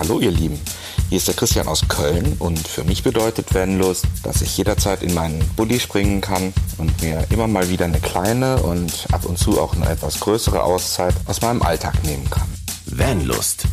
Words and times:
hallo 0.00 0.18
ihr 0.18 0.30
Lieben. 0.30 0.58
Hier 1.10 1.18
ist 1.18 1.28
der 1.28 1.34
Christian 1.34 1.68
aus 1.68 1.86
Köln 1.88 2.36
und 2.38 2.58
für 2.66 2.84
mich 2.84 3.02
bedeutet 3.02 3.54
Vanlust, 3.54 4.06
dass 4.22 4.42
ich 4.42 4.56
jederzeit 4.56 5.02
in 5.02 5.12
meinen 5.14 5.38
Bulli 5.56 5.78
springen 5.78 6.20
kann 6.20 6.52
und 6.78 7.02
mir 7.02 7.26
immer 7.30 7.46
mal 7.46 7.68
wieder 7.68 7.84
eine 7.84 8.00
kleine 8.00 8.56
und 8.62 9.06
ab 9.12 9.24
und 9.26 9.38
zu 9.38 9.60
auch 9.60 9.74
eine 9.74 9.88
etwas 9.88 10.18
größere 10.20 10.62
Auszeit 10.62 11.14
aus 11.26 11.42
meinem 11.42 11.62
Alltag 11.62 12.02
nehmen 12.04 12.28
kann. 12.30 12.48
Vanlust. 12.86 13.64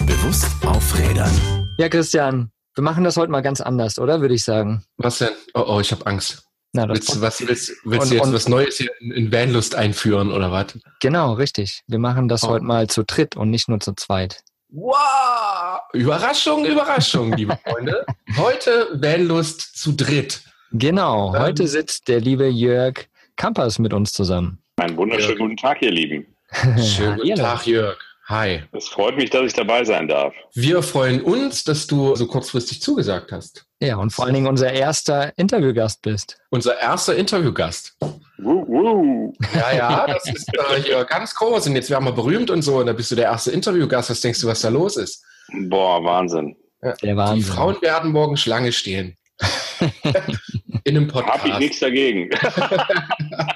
Bewusst 0.00 0.46
aufrädern. 0.64 1.30
Ja, 1.78 1.88
Christian, 1.88 2.50
wir 2.74 2.82
machen 2.84 3.04
das 3.04 3.16
heute 3.16 3.30
mal 3.30 3.42
ganz 3.42 3.60
anders, 3.60 3.98
oder? 3.98 4.20
Würde 4.20 4.34
ich 4.34 4.44
sagen. 4.44 4.84
Was 4.96 5.18
denn? 5.18 5.30
Oh, 5.54 5.64
oh, 5.66 5.80
ich 5.80 5.92
habe 5.92 6.06
Angst. 6.06 6.44
Na, 6.72 6.86
das 6.86 6.96
Willst, 6.98 7.14
du- 7.14 7.20
was, 7.20 7.40
willst, 7.46 7.72
willst 7.84 8.02
und- 8.04 8.10
du 8.10 8.14
jetzt 8.16 8.26
und- 8.26 8.32
was 8.32 8.48
Neues 8.48 8.76
hier 8.78 8.90
in, 9.00 9.10
in 9.12 9.32
Vanlust 9.32 9.74
einführen 9.74 10.32
oder 10.32 10.50
was? 10.50 10.78
Genau, 11.00 11.34
richtig. 11.34 11.82
Wir 11.86 11.98
machen 12.00 12.28
das 12.28 12.42
Oh. 12.42 12.48
heute 12.48 12.64
mal 12.64 12.88
zu 12.88 13.04
dritt 13.04 13.36
und 13.36 13.50
nicht 13.50 13.68
nur 13.68 13.80
zu 13.80 13.92
zweit. 13.94 14.40
Wow! 14.76 15.78
Überraschung, 15.92 16.64
Überraschung, 16.66 17.32
liebe 17.34 17.56
Freunde. 17.64 18.04
Heute 18.36 18.88
Vanlust 19.00 19.76
zu 19.78 19.92
dritt. 19.92 20.42
Genau, 20.72 21.32
Ähm. 21.32 21.42
heute 21.42 21.68
sitzt 21.68 22.08
der 22.08 22.20
liebe 22.20 22.48
Jörg 22.48 23.06
Kampers 23.36 23.78
mit 23.78 23.92
uns 23.94 24.12
zusammen. 24.12 24.58
Einen 24.76 24.96
wunderschönen 24.96 25.38
Ja. 25.38 25.44
guten 25.44 25.56
Tag, 25.56 25.80
ihr 25.80 25.92
Lieben. 25.92 26.26
Schönen 26.76 27.18
guten. 27.18 27.36
Tag, 27.36 27.66
Jörg. 27.68 27.96
Hi. 28.26 28.62
Es 28.72 28.88
freut 28.88 29.16
mich, 29.16 29.30
dass 29.30 29.42
ich 29.46 29.52
dabei 29.52 29.84
sein 29.84 30.08
darf. 30.08 30.34
Wir 30.54 30.82
freuen 30.82 31.20
uns, 31.22 31.62
dass 31.62 31.86
du 31.86 32.16
so 32.16 32.26
kurzfristig 32.26 32.82
zugesagt 32.82 33.30
hast. 33.30 33.66
Ja, 33.84 33.96
und 33.96 34.10
vor 34.10 34.24
allen 34.24 34.34
Dingen 34.34 34.46
unser 34.46 34.72
erster 34.72 35.36
Interviewgast 35.36 36.00
bist. 36.02 36.38
Unser 36.50 36.78
erster 36.80 37.14
Interviewgast. 37.16 37.96
Wuh, 38.38 38.66
wuh. 38.66 39.32
Ja, 39.54 39.72
ja, 39.72 40.06
das 40.06 40.26
ist 40.26 40.48
äh, 40.54 40.82
hier 40.82 41.04
ganz 41.04 41.34
groß. 41.34 41.66
Und 41.66 41.76
jetzt 41.76 41.90
werden 41.90 42.04
wir 42.04 42.12
berühmt 42.12 42.50
und 42.50 42.62
so. 42.62 42.78
Und 42.78 42.86
da 42.86 42.92
bist 42.92 43.10
du 43.10 43.14
der 43.14 43.26
erste 43.26 43.50
Interviewgast. 43.50 44.10
Was 44.10 44.20
denkst 44.20 44.40
du, 44.40 44.46
was 44.48 44.60
da 44.62 44.68
los 44.70 44.96
ist? 44.96 45.22
Boah, 45.68 46.02
Wahnsinn. 46.02 46.56
Der 46.82 46.94
Die 47.02 47.16
Wahnsinn. 47.16 47.42
Frauen 47.52 47.80
werden 47.82 48.12
morgen 48.12 48.36
Schlange 48.36 48.72
stehen. 48.72 49.16
In 50.84 50.96
einem 50.96 51.12
Hab 51.14 51.24
ich 51.26 51.42
Podcast. 51.42 51.60
nichts 51.60 51.80
dagegen. 51.80 52.30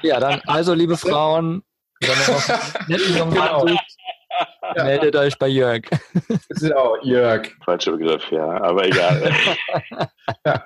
Ja, 0.03 0.19
dann 0.19 0.41
also, 0.45 0.73
liebe 0.73 0.97
Frauen, 0.97 1.63
wenn 2.01 2.09
ihr 2.09 2.33
noch 2.33 2.47
netten 2.87 3.13
Genau. 3.31 3.65
Meldet 4.75 5.15
euch 5.15 5.37
bei 5.37 5.47
Jörg. 5.47 5.83
So, 6.51 6.97
Jörg. 7.03 7.47
Falscher 7.63 7.93
Begriff, 7.93 8.29
ja, 8.31 8.61
aber 8.61 8.85
egal. 8.85 9.33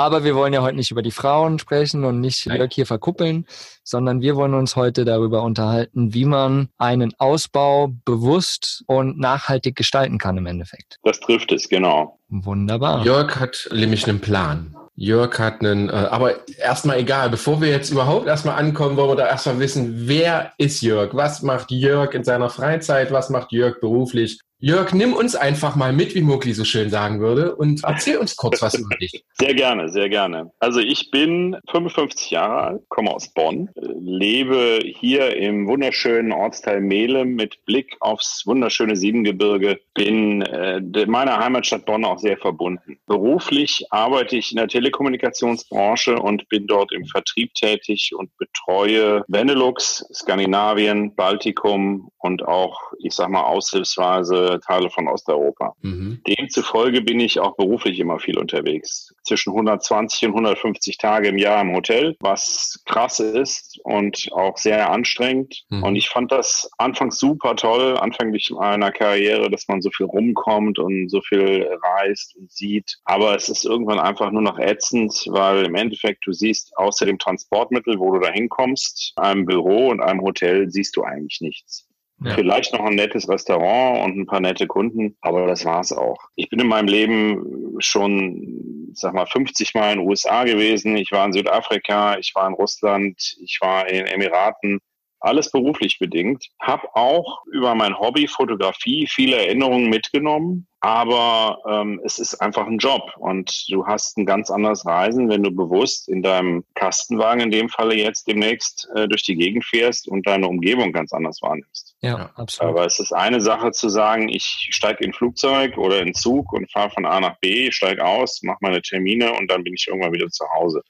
Aber 0.00 0.24
wir 0.24 0.34
wollen 0.34 0.54
ja 0.54 0.62
heute 0.62 0.76
nicht 0.76 0.90
über 0.90 1.02
die 1.02 1.10
Frauen 1.10 1.58
sprechen 1.58 2.04
und 2.04 2.20
nicht 2.20 2.46
Nein. 2.46 2.56
Jörg 2.56 2.72
hier 2.72 2.86
verkuppeln, 2.86 3.46
sondern 3.84 4.22
wir 4.22 4.34
wollen 4.34 4.54
uns 4.54 4.74
heute 4.74 5.04
darüber 5.04 5.42
unterhalten, 5.42 6.14
wie 6.14 6.24
man 6.24 6.70
einen 6.78 7.12
Ausbau 7.18 7.92
bewusst 8.06 8.82
und 8.86 9.18
nachhaltig 9.18 9.76
gestalten 9.76 10.16
kann 10.16 10.38
im 10.38 10.46
Endeffekt. 10.46 10.98
Das 11.02 11.20
trifft 11.20 11.52
es, 11.52 11.68
genau. 11.68 12.18
Wunderbar. 12.28 13.04
Jörg 13.04 13.38
hat 13.38 13.68
nämlich 13.74 14.08
einen 14.08 14.20
Plan. 14.20 14.74
Jörg 15.00 15.38
hat 15.38 15.60
einen, 15.64 15.88
äh, 15.88 15.92
aber 15.92 16.46
erstmal 16.58 16.98
egal, 16.98 17.30
bevor 17.30 17.62
wir 17.62 17.70
jetzt 17.70 17.90
überhaupt 17.90 18.26
erstmal 18.26 18.58
ankommen, 18.58 18.98
wollen 18.98 19.08
wir 19.08 19.16
da 19.16 19.28
erstmal 19.28 19.58
wissen, 19.58 20.06
wer 20.06 20.52
ist 20.58 20.82
Jörg? 20.82 21.14
Was 21.14 21.40
macht 21.40 21.70
Jörg 21.70 22.12
in 22.12 22.22
seiner 22.22 22.50
Freizeit? 22.50 23.10
Was 23.10 23.30
macht 23.30 23.50
Jörg 23.50 23.80
beruflich? 23.80 24.40
Jörg, 24.62 24.92
nimm 24.92 25.14
uns 25.14 25.36
einfach 25.36 25.74
mal 25.74 25.94
mit, 25.94 26.14
wie 26.14 26.20
Mugli 26.20 26.52
so 26.52 26.64
schön 26.64 26.90
sagen 26.90 27.20
würde, 27.20 27.56
und 27.56 27.82
erzähl 27.84 28.18
uns 28.18 28.36
kurz 28.36 28.60
was 28.60 28.74
über 28.74 28.94
dich. 28.96 29.24
Sehr 29.38 29.54
gerne, 29.54 29.88
sehr 29.88 30.10
gerne. 30.10 30.52
Also 30.58 30.80
ich 30.80 31.10
bin 31.10 31.56
55 31.70 32.30
Jahre 32.30 32.60
alt, 32.62 32.82
komme 32.88 33.10
aus 33.10 33.32
Bonn, 33.32 33.70
lebe 33.74 34.80
hier 34.84 35.34
im 35.36 35.66
wunderschönen 35.66 36.32
Ortsteil 36.32 36.82
Mehlem 36.82 37.36
mit 37.36 37.64
Blick 37.64 37.96
aufs 38.00 38.42
wunderschöne 38.44 38.96
Siebengebirge, 38.96 39.80
bin 39.94 40.42
äh, 40.42 40.80
meiner 41.06 41.38
Heimatstadt 41.38 41.86
Bonn 41.86 42.04
auch 42.04 42.18
sehr 42.18 42.36
verbunden. 42.36 42.98
Beruflich 43.06 43.86
arbeite 43.88 44.36
ich 44.36 44.50
in 44.50 44.58
der 44.58 44.68
Telekommunikationsbranche 44.68 46.16
und 46.16 46.46
bin 46.50 46.66
dort 46.66 46.92
im 46.92 47.06
Vertrieb 47.06 47.54
tätig 47.54 48.10
und 48.14 48.30
betreue 48.36 49.24
Benelux, 49.26 50.04
Skandinavien, 50.12 51.14
Baltikum 51.14 52.10
und 52.18 52.46
auch, 52.46 52.78
ich 52.98 53.14
sag 53.14 53.30
mal, 53.30 53.44
aushilfsweise 53.44 54.49
Teile 54.58 54.90
von 54.90 55.06
Osteuropa. 55.06 55.74
Mhm. 55.82 56.22
Demzufolge 56.26 57.02
bin 57.02 57.20
ich 57.20 57.38
auch 57.38 57.56
beruflich 57.56 58.00
immer 58.00 58.18
viel 58.18 58.38
unterwegs. 58.38 59.14
Zwischen 59.22 59.50
120 59.50 60.26
und 60.26 60.34
150 60.34 60.98
Tage 60.98 61.28
im 61.28 61.38
Jahr 61.38 61.60
im 61.60 61.74
Hotel, 61.74 62.16
was 62.20 62.82
krass 62.86 63.20
ist 63.20 63.78
und 63.84 64.28
auch 64.32 64.56
sehr 64.56 64.90
anstrengend. 64.90 65.62
Mhm. 65.68 65.84
Und 65.84 65.96
ich 65.96 66.08
fand 66.08 66.32
das 66.32 66.70
anfangs 66.78 67.18
super 67.18 67.54
toll, 67.54 67.96
anfänglich 67.98 68.50
meiner 68.50 68.90
Karriere, 68.90 69.50
dass 69.50 69.68
man 69.68 69.82
so 69.82 69.90
viel 69.90 70.06
rumkommt 70.06 70.78
und 70.78 71.08
so 71.10 71.20
viel 71.20 71.68
reist 71.82 72.34
und 72.36 72.50
sieht. 72.50 72.98
Aber 73.04 73.36
es 73.36 73.48
ist 73.48 73.64
irgendwann 73.64 74.00
einfach 74.00 74.30
nur 74.30 74.42
noch 74.42 74.58
ätzend, 74.58 75.12
weil 75.28 75.66
im 75.66 75.74
Endeffekt 75.74 76.26
du 76.26 76.32
siehst 76.32 76.76
außer 76.76 77.06
dem 77.06 77.18
Transportmittel, 77.18 77.98
wo 77.98 78.12
du 78.12 78.20
da 78.20 78.30
hinkommst, 78.32 79.12
einem 79.16 79.44
Büro 79.44 79.88
und 79.88 80.00
einem 80.00 80.22
Hotel 80.22 80.70
siehst 80.70 80.96
du 80.96 81.02
eigentlich 81.02 81.40
nichts. 81.40 81.89
Ja. 82.22 82.34
Vielleicht 82.34 82.74
noch 82.74 82.84
ein 82.84 82.96
nettes 82.96 83.28
Restaurant 83.28 84.04
und 84.04 84.18
ein 84.18 84.26
paar 84.26 84.40
nette 84.40 84.66
Kunden, 84.66 85.16
aber 85.22 85.46
das 85.46 85.64
war's 85.64 85.90
auch. 85.92 86.18
Ich 86.36 86.50
bin 86.50 86.60
in 86.60 86.66
meinem 86.66 86.88
Leben 86.88 87.76
schon, 87.78 88.90
sag 88.92 89.14
mal, 89.14 89.26
50 89.26 89.74
Mal 89.74 89.92
in 89.92 89.98
den 90.00 90.08
USA 90.08 90.44
gewesen. 90.44 90.96
Ich 90.96 91.12
war 91.12 91.24
in 91.24 91.32
Südafrika, 91.32 92.18
ich 92.18 92.32
war 92.34 92.46
in 92.46 92.54
Russland, 92.54 93.36
ich 93.40 93.58
war 93.62 93.88
in 93.88 93.96
den 93.96 94.06
Emiraten. 94.06 94.80
Alles 95.20 95.50
beruflich 95.50 95.98
bedingt. 95.98 96.46
Hab 96.60 96.96
auch 96.96 97.44
über 97.52 97.74
mein 97.74 97.98
Hobby 97.98 98.26
Fotografie 98.26 99.06
viele 99.06 99.36
Erinnerungen 99.36 99.90
mitgenommen, 99.90 100.66
aber 100.80 101.58
ähm, 101.68 102.00
es 102.04 102.18
ist 102.18 102.40
einfach 102.40 102.66
ein 102.66 102.78
Job 102.78 103.02
und 103.18 103.66
du 103.68 103.86
hast 103.86 104.16
ein 104.16 104.24
ganz 104.24 104.50
anderes 104.50 104.86
Reisen, 104.86 105.28
wenn 105.28 105.42
du 105.42 105.50
bewusst 105.50 106.08
in 106.08 106.22
deinem 106.22 106.64
Kastenwagen 106.74 107.42
in 107.42 107.50
dem 107.50 107.68
Falle 107.68 107.94
jetzt 107.94 108.26
demnächst 108.28 108.88
äh, 108.94 109.06
durch 109.06 109.22
die 109.22 109.36
Gegend 109.36 109.64
fährst 109.66 110.08
und 110.08 110.26
deine 110.26 110.48
Umgebung 110.48 110.92
ganz 110.92 111.12
anders 111.12 111.42
wahrnimmst. 111.42 111.96
Ja, 112.00 112.30
absolut. 112.36 112.70
Aber 112.72 112.86
es 112.86 112.98
ist 112.98 113.12
eine 113.12 113.42
Sache 113.42 113.72
zu 113.72 113.90
sagen, 113.90 114.30
ich 114.30 114.68
steige 114.70 115.04
in 115.04 115.10
ein 115.10 115.12
Flugzeug 115.12 115.76
oder 115.76 116.00
in 116.00 116.14
Zug 116.14 116.50
und 116.54 116.70
fahre 116.72 116.90
von 116.90 117.04
A 117.04 117.20
nach 117.20 117.38
B, 117.40 117.70
steige 117.70 118.02
aus, 118.04 118.40
mache 118.42 118.58
meine 118.62 118.80
Termine 118.80 119.34
und 119.34 119.50
dann 119.50 119.62
bin 119.62 119.74
ich 119.74 119.86
irgendwann 119.86 120.12
wieder 120.12 120.28
zu 120.28 120.46
Hause. 120.54 120.82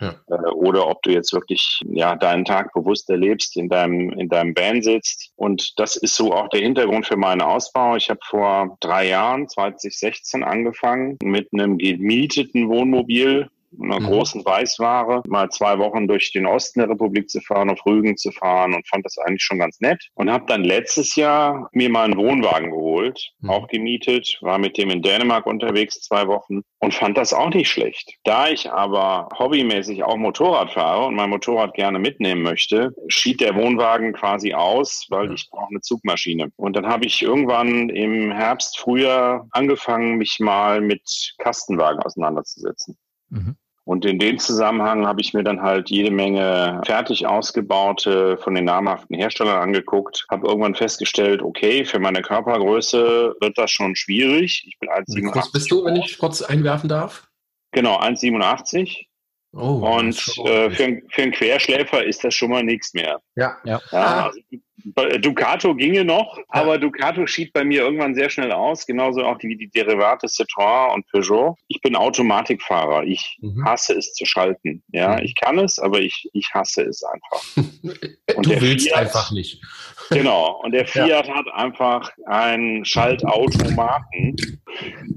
Ja. 0.00 0.14
Äh, 0.28 0.50
Oder 0.50 0.88
ob 0.88 1.02
du 1.02 1.10
jetzt 1.10 1.32
wirklich 1.32 1.80
ja 1.86 2.16
deinen 2.16 2.44
Tag 2.44 2.72
bewusst 2.72 3.08
erlebst, 3.10 3.56
in 3.56 3.68
deinem 3.68 4.10
in 4.10 4.28
deinem 4.28 4.54
Band 4.54 4.84
sitzt. 4.84 5.30
Und 5.36 5.78
das 5.78 5.96
ist 5.96 6.16
so 6.16 6.32
auch 6.32 6.48
der 6.48 6.60
Hintergrund 6.60 7.06
für 7.06 7.16
meinen 7.16 7.42
Ausbau. 7.42 7.96
Ich 7.96 8.10
habe 8.10 8.20
vor 8.24 8.76
drei 8.80 9.08
Jahren, 9.08 9.48
2016, 9.48 10.42
angefangen 10.42 11.16
mit 11.22 11.48
einem 11.52 11.78
gemieteten 11.78 12.68
Wohnmobil 12.68 13.48
einer 13.82 14.00
Mhm. 14.00 14.06
großen 14.06 14.44
Weißware, 14.44 15.22
mal 15.28 15.50
zwei 15.50 15.78
Wochen 15.78 16.06
durch 16.08 16.32
den 16.32 16.46
Osten 16.46 16.80
der 16.80 16.88
Republik 16.90 17.28
zu 17.28 17.40
fahren, 17.40 17.70
auf 17.70 17.84
Rügen 17.86 18.16
zu 18.16 18.30
fahren 18.32 18.74
und 18.74 18.86
fand 18.88 19.04
das 19.04 19.18
eigentlich 19.18 19.42
schon 19.42 19.58
ganz 19.58 19.80
nett. 19.80 20.08
Und 20.14 20.30
habe 20.30 20.44
dann 20.46 20.64
letztes 20.64 21.16
Jahr 21.16 21.68
mir 21.72 21.88
mal 21.90 22.04
einen 22.04 22.16
Wohnwagen 22.16 22.70
geholt, 22.70 23.32
Mhm. 23.40 23.50
auch 23.50 23.68
gemietet, 23.68 24.38
war 24.40 24.58
mit 24.58 24.78
dem 24.78 24.90
in 24.90 25.02
Dänemark 25.02 25.46
unterwegs 25.46 26.00
zwei 26.00 26.26
Wochen 26.26 26.62
und 26.78 26.94
fand 26.94 27.16
das 27.16 27.32
auch 27.32 27.50
nicht 27.50 27.68
schlecht. 27.70 28.14
Da 28.24 28.48
ich 28.48 28.70
aber 28.70 29.28
hobbymäßig 29.38 30.04
auch 30.04 30.16
Motorrad 30.16 30.72
fahre 30.72 31.06
und 31.06 31.14
mein 31.14 31.30
Motorrad 31.30 31.74
gerne 31.74 31.98
mitnehmen 31.98 32.42
möchte, 32.42 32.94
schied 33.08 33.40
der 33.40 33.54
Wohnwagen 33.54 34.12
quasi 34.12 34.54
aus, 34.54 35.06
weil 35.10 35.32
ich 35.32 35.48
brauche 35.50 35.70
eine 35.70 35.80
Zugmaschine. 35.80 36.50
Und 36.56 36.76
dann 36.76 36.86
habe 36.86 37.06
ich 37.06 37.22
irgendwann 37.22 37.88
im 37.88 38.32
Herbst, 38.32 38.78
Frühjahr 38.78 39.46
angefangen, 39.50 40.16
mich 40.16 40.38
mal 40.40 40.80
mit 40.80 41.34
Kastenwagen 41.38 42.00
auseinanderzusetzen. 42.02 42.96
Mhm. 43.30 43.56
Und 43.86 44.06
in 44.06 44.18
dem 44.18 44.38
Zusammenhang 44.38 45.06
habe 45.06 45.20
ich 45.20 45.34
mir 45.34 45.44
dann 45.44 45.60
halt 45.60 45.90
jede 45.90 46.10
Menge 46.10 46.80
fertig 46.86 47.26
ausgebaute 47.26 48.38
von 48.38 48.54
den 48.54 48.64
namhaften 48.64 49.14
Herstellern 49.14 49.60
angeguckt, 49.60 50.24
habe 50.30 50.46
irgendwann 50.46 50.74
festgestellt, 50.74 51.42
okay, 51.42 51.84
für 51.84 51.98
meine 51.98 52.22
Körpergröße 52.22 53.36
wird 53.40 53.58
das 53.58 53.70
schon 53.70 53.94
schwierig. 53.94 54.64
Ich 54.66 54.78
bin 54.78 54.88
Wie 54.88 55.20
groß 55.20 55.48
1,87 55.48 55.52
bist 55.52 55.70
du, 55.70 55.84
wenn 55.84 55.96
ich 55.96 56.18
kurz 56.18 56.40
einwerfen 56.40 56.88
darf? 56.88 57.28
Genau, 57.72 57.98
1,87. 57.98 59.06
Oh, 59.56 59.86
Und 59.98 60.16
äh, 60.46 60.70
für, 60.70 60.84
einen- 60.84 61.02
für 61.10 61.22
einen 61.22 61.32
Querschläfer 61.32 62.04
ist 62.04 62.24
das 62.24 62.34
schon 62.34 62.50
mal 62.50 62.62
nichts 62.64 62.92
mehr. 62.94 63.20
ja. 63.36 63.56
Ja. 63.64 63.80
Ja, 63.92 64.26
also, 64.26 64.40
bei- 64.86 65.16
Ducato 65.16 65.74
ginge 65.74 66.04
noch, 66.04 66.38
aber 66.48 66.76
Ducato 66.78 67.26
schied 67.26 67.52
bei 67.54 67.64
mir 67.64 67.82
irgendwann 67.82 68.14
sehr 68.14 68.28
schnell 68.28 68.52
aus, 68.52 68.84
genauso 68.84 69.22
auch 69.24 69.38
wie 69.40 69.56
die 69.56 69.68
Derivate 69.70 70.26
Citroën 70.26 70.92
und 70.92 71.06
Peugeot. 71.10 71.56
Ich 71.68 71.80
bin 71.80 71.94
Automatikfahrer. 71.96 73.04
Ich 73.04 73.38
Mhm. 73.40 73.64
hasse 73.64 73.94
es 73.94 74.12
zu 74.12 74.26
schalten. 74.26 74.82
Ja, 74.88 75.12
Mhm. 75.16 75.22
ich 75.22 75.34
kann 75.36 75.58
es, 75.58 75.78
aber 75.78 76.00
ich, 76.00 76.28
ich 76.34 76.50
hasse 76.52 76.82
es 76.82 77.02
einfach. 77.04 77.42
Und 78.36 78.46
du 78.46 78.50
der 78.50 78.60
willst 78.60 78.88
Fiat- 78.88 78.98
einfach 78.98 79.30
nicht. 79.30 79.62
Genau. 80.10 80.60
Und 80.64 80.72
der 80.72 80.84
Ja. 80.94 81.06
Fiat 81.06 81.28
hat 81.30 81.46
einfach 81.54 82.10
einen 82.26 82.84
Schaltautomaten, 82.84 84.36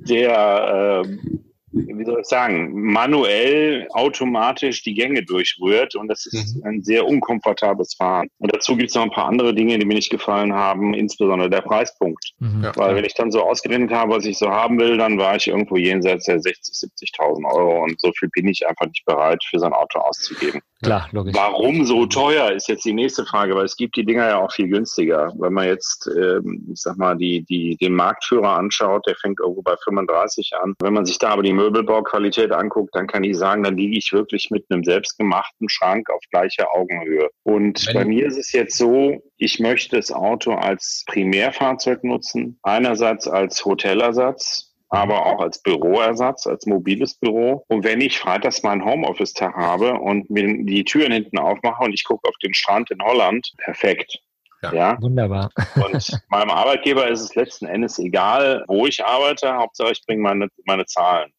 der, 0.07 1.03
ähm, 1.05 1.43
wie 1.85 2.05
soll 2.05 2.21
ich 2.21 2.27
sagen, 2.27 2.71
manuell 2.91 3.87
automatisch 3.91 4.83
die 4.83 4.93
Gänge 4.93 5.23
durchrührt 5.23 5.95
und 5.95 6.07
das 6.07 6.25
ist 6.25 6.57
Mhm. 6.57 6.63
ein 6.65 6.83
sehr 6.83 7.05
unkomfortables 7.05 7.95
Fahren. 7.95 8.27
Und 8.39 8.53
dazu 8.53 8.75
gibt 8.75 8.89
es 8.89 8.95
noch 8.95 9.03
ein 9.03 9.11
paar 9.11 9.27
andere 9.27 9.53
Dinge, 9.53 9.77
die 9.77 9.85
mir 9.85 9.95
nicht 9.95 10.09
gefallen 10.09 10.53
haben, 10.53 10.93
insbesondere 10.93 11.49
der 11.49 11.61
Preispunkt. 11.61 12.33
Mhm. 12.39 12.63
Ja. 12.63 12.75
Weil 12.75 12.95
wenn 12.95 13.05
ich 13.05 13.13
dann 13.13 13.31
so 13.31 13.41
ausgerechnet 13.41 13.91
habe, 13.91 14.13
was 14.13 14.25
ich 14.25 14.37
so 14.37 14.49
haben 14.49 14.79
will, 14.79 14.97
dann 14.97 15.17
war 15.17 15.35
ich 15.35 15.47
irgendwo 15.47 15.77
jenseits 15.77 16.25
der 16.25 16.39
60.000, 16.39 16.91
70.000 17.17 17.45
Euro 17.53 17.83
und 17.83 17.99
so 17.99 18.11
viel 18.17 18.29
bin 18.29 18.47
ich 18.47 18.67
einfach 18.67 18.87
nicht 18.87 19.05
bereit, 19.05 19.43
für 19.49 19.59
so 19.59 19.65
ein 19.65 19.73
Auto 19.73 19.99
auszugeben. 19.99 20.61
Klar, 20.83 21.09
logisch. 21.11 21.33
Warum 21.35 21.85
so 21.85 22.05
teuer, 22.05 22.51
ist 22.51 22.67
jetzt 22.67 22.85
die 22.85 22.93
nächste 22.93 23.25
Frage, 23.25 23.55
weil 23.55 23.65
es 23.65 23.75
gibt 23.75 23.95
die 23.95 24.05
Dinger 24.05 24.27
ja 24.27 24.39
auch 24.39 24.51
viel 24.51 24.67
günstiger. 24.67 25.33
Wenn 25.37 25.53
man 25.53 25.65
jetzt, 25.67 26.07
ähm, 26.15 26.67
ich 26.71 26.81
sag 26.81 26.97
mal, 26.97 27.15
die, 27.17 27.43
die, 27.45 27.77
den 27.77 27.93
Marktführer 27.93 28.57
anschaut, 28.57 29.07
der 29.07 29.15
fängt 29.15 29.39
irgendwo 29.39 29.63
bei 29.63 29.75
35 29.83 30.51
an. 30.61 30.75
Wenn 30.79 30.93
man 30.93 31.05
sich 31.05 31.17
da 31.17 31.29
aber 31.29 31.41
die 31.41 31.53
Möbelbauqualität 31.53 32.51
anguckt, 32.51 32.93
dann 32.93 33.07
kann 33.07 33.23
ich 33.23 33.37
sagen, 33.37 33.63
dann 33.63 33.75
liege 33.75 33.97
ich 33.97 34.13
wirklich 34.13 34.49
mit 34.51 34.65
einem 34.69 34.83
selbstgemachten 34.83 35.67
Schrank 35.67 36.09
auf 36.11 36.21
gleicher 36.29 36.67
Augenhöhe. 36.73 37.29
Und 37.43 37.87
Wenn- 37.87 37.93
bei 37.95 38.05
mir 38.05 38.27
ist 38.27 38.37
es 38.37 38.51
jetzt 38.51 38.77
so, 38.77 39.23
ich 39.37 39.59
möchte 39.59 39.95
das 39.95 40.11
Auto 40.11 40.53
als 40.53 41.03
Primärfahrzeug 41.07 42.03
nutzen. 42.03 42.59
Einerseits 42.61 43.27
als 43.27 43.65
Hotelersatz, 43.65 44.66
aber 44.89 45.25
auch 45.25 45.41
als 45.41 45.61
Büroersatz, 45.61 46.47
als 46.47 46.65
mobiles 46.65 47.15
Büro. 47.15 47.65
Und 47.67 47.83
wenn 47.83 48.01
ich 48.01 48.19
freitags 48.19 48.63
meinen 48.63 48.85
Homeoffice-Tag 48.85 49.55
habe 49.55 49.93
und 49.95 50.29
mir 50.29 50.63
die 50.63 50.83
Türen 50.85 51.11
hinten 51.11 51.37
aufmache 51.37 51.83
und 51.83 51.93
ich 51.93 52.03
gucke 52.03 52.27
auf 52.27 52.35
den 52.43 52.53
Strand 52.53 52.91
in 52.91 53.01
Holland, 53.01 53.53
perfekt. 53.57 54.19
Ja. 54.61 54.73
Ja. 54.73 54.97
Wunderbar. 55.01 55.51
Und 55.75 56.19
meinem 56.29 56.49
Arbeitgeber 56.49 57.07
ist 57.07 57.21
es 57.21 57.35
letzten 57.35 57.67
Endes 57.67 57.99
egal, 57.99 58.65
wo 58.67 58.87
ich 58.87 59.05
arbeite. 59.05 59.53
Hauptsache 59.53 59.91
ich 59.91 60.03
bringe 60.03 60.23
meine, 60.23 60.47
meine 60.65 60.85
Zahlen. 60.87 61.31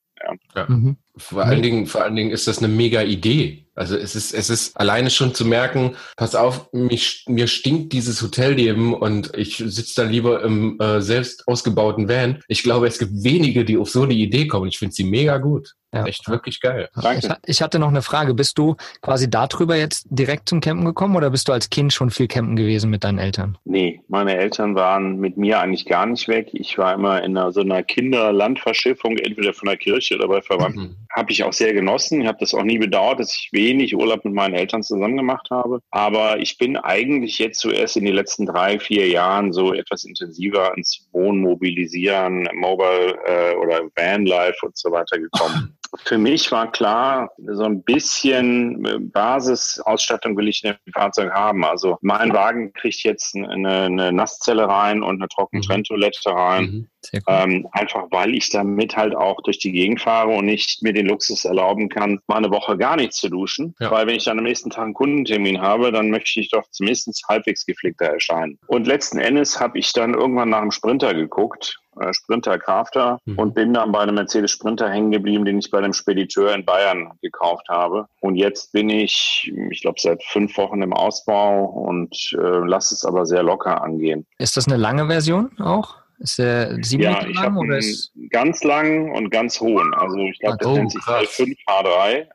Mhm. 0.68 0.96
Vor 1.18 1.44
allen 1.44 1.62
Dingen, 1.62 1.86
vor 1.86 2.02
allen 2.02 2.16
Dingen 2.16 2.30
ist 2.30 2.46
das 2.46 2.58
eine 2.58 2.68
mega 2.68 3.02
Idee. 3.02 3.66
Also 3.78 3.96
es 3.96 4.16
ist, 4.16 4.34
es 4.34 4.50
ist 4.50 4.76
alleine 4.76 5.08
schon 5.08 5.34
zu 5.34 5.44
merken, 5.44 5.94
pass 6.16 6.34
auf, 6.34 6.68
mich, 6.72 7.24
mir 7.28 7.46
stinkt 7.46 7.92
dieses 7.92 8.20
Hotelleben 8.20 8.92
und 8.92 9.36
ich 9.36 9.58
sitze 9.58 10.02
dann 10.02 10.10
lieber 10.10 10.42
im 10.42 10.80
äh, 10.80 11.00
selbst 11.00 11.46
ausgebauten 11.46 12.08
Van. 12.08 12.42
Ich 12.48 12.64
glaube, 12.64 12.88
es 12.88 12.98
gibt 12.98 13.12
wenige, 13.22 13.64
die 13.64 13.78
auf 13.78 13.88
so 13.88 14.02
eine 14.02 14.14
Idee 14.14 14.48
kommen. 14.48 14.66
Ich 14.66 14.78
finde 14.78 14.94
sie 14.96 15.04
mega 15.04 15.38
gut. 15.38 15.74
Ja. 15.94 16.04
Echt 16.04 16.28
wirklich 16.28 16.60
geil. 16.60 16.90
Danke. 17.00 17.38
Ich, 17.44 17.50
ich 17.50 17.62
hatte 17.62 17.78
noch 17.78 17.88
eine 17.88 18.02
Frage. 18.02 18.34
Bist 18.34 18.58
du 18.58 18.76
quasi 19.00 19.30
darüber 19.30 19.74
jetzt 19.74 20.06
direkt 20.10 20.48
zum 20.48 20.60
Campen 20.60 20.84
gekommen 20.84 21.16
oder 21.16 21.30
bist 21.30 21.48
du 21.48 21.52
als 21.52 21.70
Kind 21.70 21.94
schon 21.94 22.10
viel 22.10 22.28
campen 22.28 22.56
gewesen 22.56 22.90
mit 22.90 23.04
deinen 23.04 23.18
Eltern? 23.18 23.56
Nee, 23.64 24.02
meine 24.08 24.36
Eltern 24.36 24.74
waren 24.74 25.18
mit 25.18 25.38
mir 25.38 25.60
eigentlich 25.60 25.86
gar 25.86 26.04
nicht 26.04 26.28
weg. 26.28 26.50
Ich 26.52 26.76
war 26.76 26.92
immer 26.92 27.22
in 27.22 27.36
einer, 27.38 27.52
so 27.52 27.62
einer 27.62 27.82
Kinderlandverschiffung, 27.82 29.16
entweder 29.16 29.54
von 29.54 29.68
der 29.68 29.78
Kirche 29.78 30.16
oder 30.16 30.28
bei 30.28 30.42
Verwandten. 30.42 30.80
Mhm. 30.80 30.96
Habe 31.14 31.32
ich 31.32 31.42
auch 31.44 31.52
sehr 31.52 31.72
genossen. 31.72 32.20
Ich 32.20 32.26
habe 32.26 32.38
das 32.40 32.54
auch 32.54 32.62
nie 32.62 32.78
bedauert, 32.78 33.20
dass 33.20 33.34
ich 33.34 33.48
wenig 33.52 33.96
Urlaub 33.96 34.24
mit 34.24 34.34
meinen 34.34 34.54
Eltern 34.54 34.82
zusammen 34.82 35.16
gemacht 35.16 35.48
habe. 35.50 35.80
Aber 35.90 36.38
ich 36.38 36.58
bin 36.58 36.76
eigentlich 36.76 37.38
jetzt 37.38 37.60
zuerst 37.60 37.96
in 37.96 38.04
den 38.04 38.14
letzten 38.14 38.46
drei, 38.46 38.78
vier 38.78 39.08
Jahren 39.08 39.52
so 39.52 39.72
etwas 39.72 40.04
intensiver 40.04 40.76
ins 40.76 41.08
Wohnen, 41.12 41.40
Mobilisieren, 41.40 42.48
Mobile 42.54 43.18
äh, 43.24 43.54
oder 43.56 43.80
Vanlife 43.96 44.66
und 44.66 44.76
so 44.76 44.90
weiter 44.90 45.18
gekommen. 45.18 45.74
Für 45.96 46.18
mich 46.18 46.52
war 46.52 46.70
klar, 46.70 47.30
so 47.38 47.64
ein 47.64 47.82
bisschen 47.82 48.84
äh, 48.84 48.98
Basisausstattung 48.98 50.36
will 50.36 50.48
ich 50.48 50.62
in 50.62 50.74
dem 50.86 50.92
Fahrzeug 50.92 51.32
haben. 51.32 51.64
Also 51.64 51.98
mein 52.02 52.32
Wagen 52.32 52.72
kriegt 52.74 53.02
jetzt 53.04 53.34
eine, 53.34 53.84
eine 53.84 54.12
Nasszelle 54.12 54.68
rein 54.68 55.02
und 55.02 55.16
eine 55.16 55.28
Trockentrenntoilette 55.28 56.30
rein. 56.30 56.64
Mhm. 56.64 56.88
Ähm, 57.26 57.68
einfach 57.72 58.06
weil 58.10 58.34
ich 58.34 58.50
damit 58.50 58.96
halt 58.96 59.14
auch 59.14 59.40
durch 59.42 59.58
die 59.58 59.72
Gegend 59.72 60.00
fahre 60.00 60.30
und 60.30 60.44
nicht 60.44 60.82
mir 60.82 60.92
den 60.92 61.06
Luxus 61.06 61.44
erlauben 61.44 61.88
kann, 61.88 62.20
mal 62.26 62.36
eine 62.36 62.50
Woche 62.50 62.76
gar 62.76 62.96
nichts 62.96 63.16
zu 63.16 63.30
duschen. 63.30 63.74
Ja. 63.80 63.90
Weil 63.90 64.06
wenn 64.06 64.16
ich 64.16 64.24
dann 64.24 64.38
am 64.38 64.44
nächsten 64.44 64.70
Tag 64.70 64.84
einen 64.84 64.94
Kundentermin 64.94 65.60
habe, 65.60 65.92
dann 65.92 66.10
möchte 66.10 66.40
ich 66.40 66.50
doch 66.50 66.68
zumindest 66.70 67.22
halbwegs 67.28 67.64
gepflegter 67.64 68.06
erscheinen. 68.06 68.58
Und 68.66 68.86
letzten 68.86 69.18
Endes 69.18 69.58
habe 69.58 69.78
ich 69.78 69.92
dann 69.92 70.14
irgendwann 70.14 70.50
nach 70.50 70.60
einem 70.60 70.70
Sprinter 70.70 71.14
geguckt, 71.14 71.80
äh, 72.00 72.12
Sprinter 72.14 72.58
Crafter, 72.58 73.18
Mhm. 73.24 73.38
und 73.38 73.54
bin 73.54 73.74
dann 73.74 73.92
bei 73.92 74.00
einem 74.00 74.14
Mercedes 74.14 74.50
Sprinter 74.50 74.88
hängen 74.90 75.10
geblieben, 75.10 75.44
den 75.44 75.58
ich 75.58 75.70
bei 75.70 75.78
einem 75.78 75.92
Spediteur 75.92 76.54
in 76.54 76.64
Bayern 76.64 77.12
gekauft 77.22 77.66
habe. 77.68 78.06
Und 78.20 78.36
jetzt 78.36 78.72
bin 78.72 78.88
ich, 78.90 79.52
ich 79.70 79.82
glaube, 79.82 79.98
seit 80.00 80.22
fünf 80.24 80.56
Wochen 80.56 80.82
im 80.82 80.92
Ausbau 80.92 81.64
und 81.64 82.14
äh, 82.32 82.36
lasse 82.66 82.94
es 82.94 83.04
aber 83.04 83.26
sehr 83.26 83.42
locker 83.42 83.82
angehen. 83.82 84.26
Ist 84.38 84.56
das 84.56 84.66
eine 84.66 84.76
lange 84.76 85.06
Version 85.06 85.50
auch? 85.60 85.96
Ist 86.20 86.38
der 86.38 86.82
sieben 86.82 87.04
Ja, 87.04 87.10
Meter 87.22 87.28
lang 87.42 87.56
oder 87.56 87.74
einen 87.74 87.78
ist 87.78 88.12
ganz 88.30 88.64
langen 88.64 89.12
und 89.14 89.30
ganz 89.30 89.60
hohen. 89.60 89.94
Also 89.94 90.16
ich 90.16 90.38
glaube, 90.40 90.56
das 90.58 90.66
Oh, 90.66 90.74
nennt 90.74 90.90
sich 90.90 91.00
krass. 91.04 91.22
L5 91.38 91.54
H3. 91.68 92.26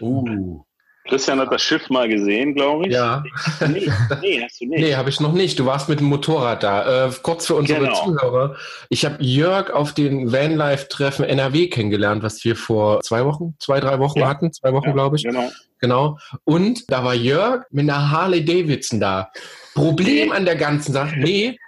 Uh. 0.00 0.62
Christian 1.14 1.38
hat 1.38 1.52
das 1.52 1.62
Schiff 1.62 1.88
mal 1.90 2.08
gesehen, 2.08 2.54
glaube 2.54 2.86
ich. 2.88 2.92
Ja. 2.92 3.22
Nee, 3.68 3.88
nee, 4.20 4.42
hast 4.42 4.60
du 4.60 4.66
nicht. 4.66 4.80
Nee, 4.80 4.94
habe 4.96 5.08
ich 5.10 5.20
noch 5.20 5.32
nicht. 5.32 5.58
Du 5.60 5.64
warst 5.66 5.88
mit 5.88 6.00
dem 6.00 6.06
Motorrad 6.08 6.64
da. 6.64 7.06
Äh, 7.06 7.10
kurz 7.22 7.46
für 7.46 7.54
unsere 7.54 7.80
Genau. 7.82 8.04
Zuhörer. 8.04 8.56
Ich 8.88 9.04
habe 9.04 9.22
Jörg 9.22 9.70
auf 9.70 9.92
den 9.92 10.32
Vanlife-Treffen 10.32 11.24
NRW 11.24 11.68
kennengelernt, 11.68 12.24
was 12.24 12.44
wir 12.44 12.56
vor 12.56 13.00
zwei 13.02 13.24
Wochen, 13.24 13.54
zwei, 13.60 13.78
drei 13.78 14.00
Wochen 14.00 14.18
Ja. 14.18 14.28
hatten. 14.28 14.52
Zwei 14.52 14.72
Wochen, 14.72 14.88
Ja, 14.88 14.92
glaube 14.92 15.16
ich. 15.16 15.22
Genau. 15.22 15.50
Genau. 15.80 16.18
Und 16.44 16.90
da 16.90 17.04
war 17.04 17.14
Jörg 17.14 17.62
mit 17.70 17.88
einer 17.88 18.10
Harley 18.10 18.44
Davidson 18.44 18.98
da. 18.98 19.30
Problem 19.74 20.32
an 20.32 20.44
der 20.44 20.56
ganzen 20.56 20.92
Sache. 20.92 21.14
Nee. 21.18 21.58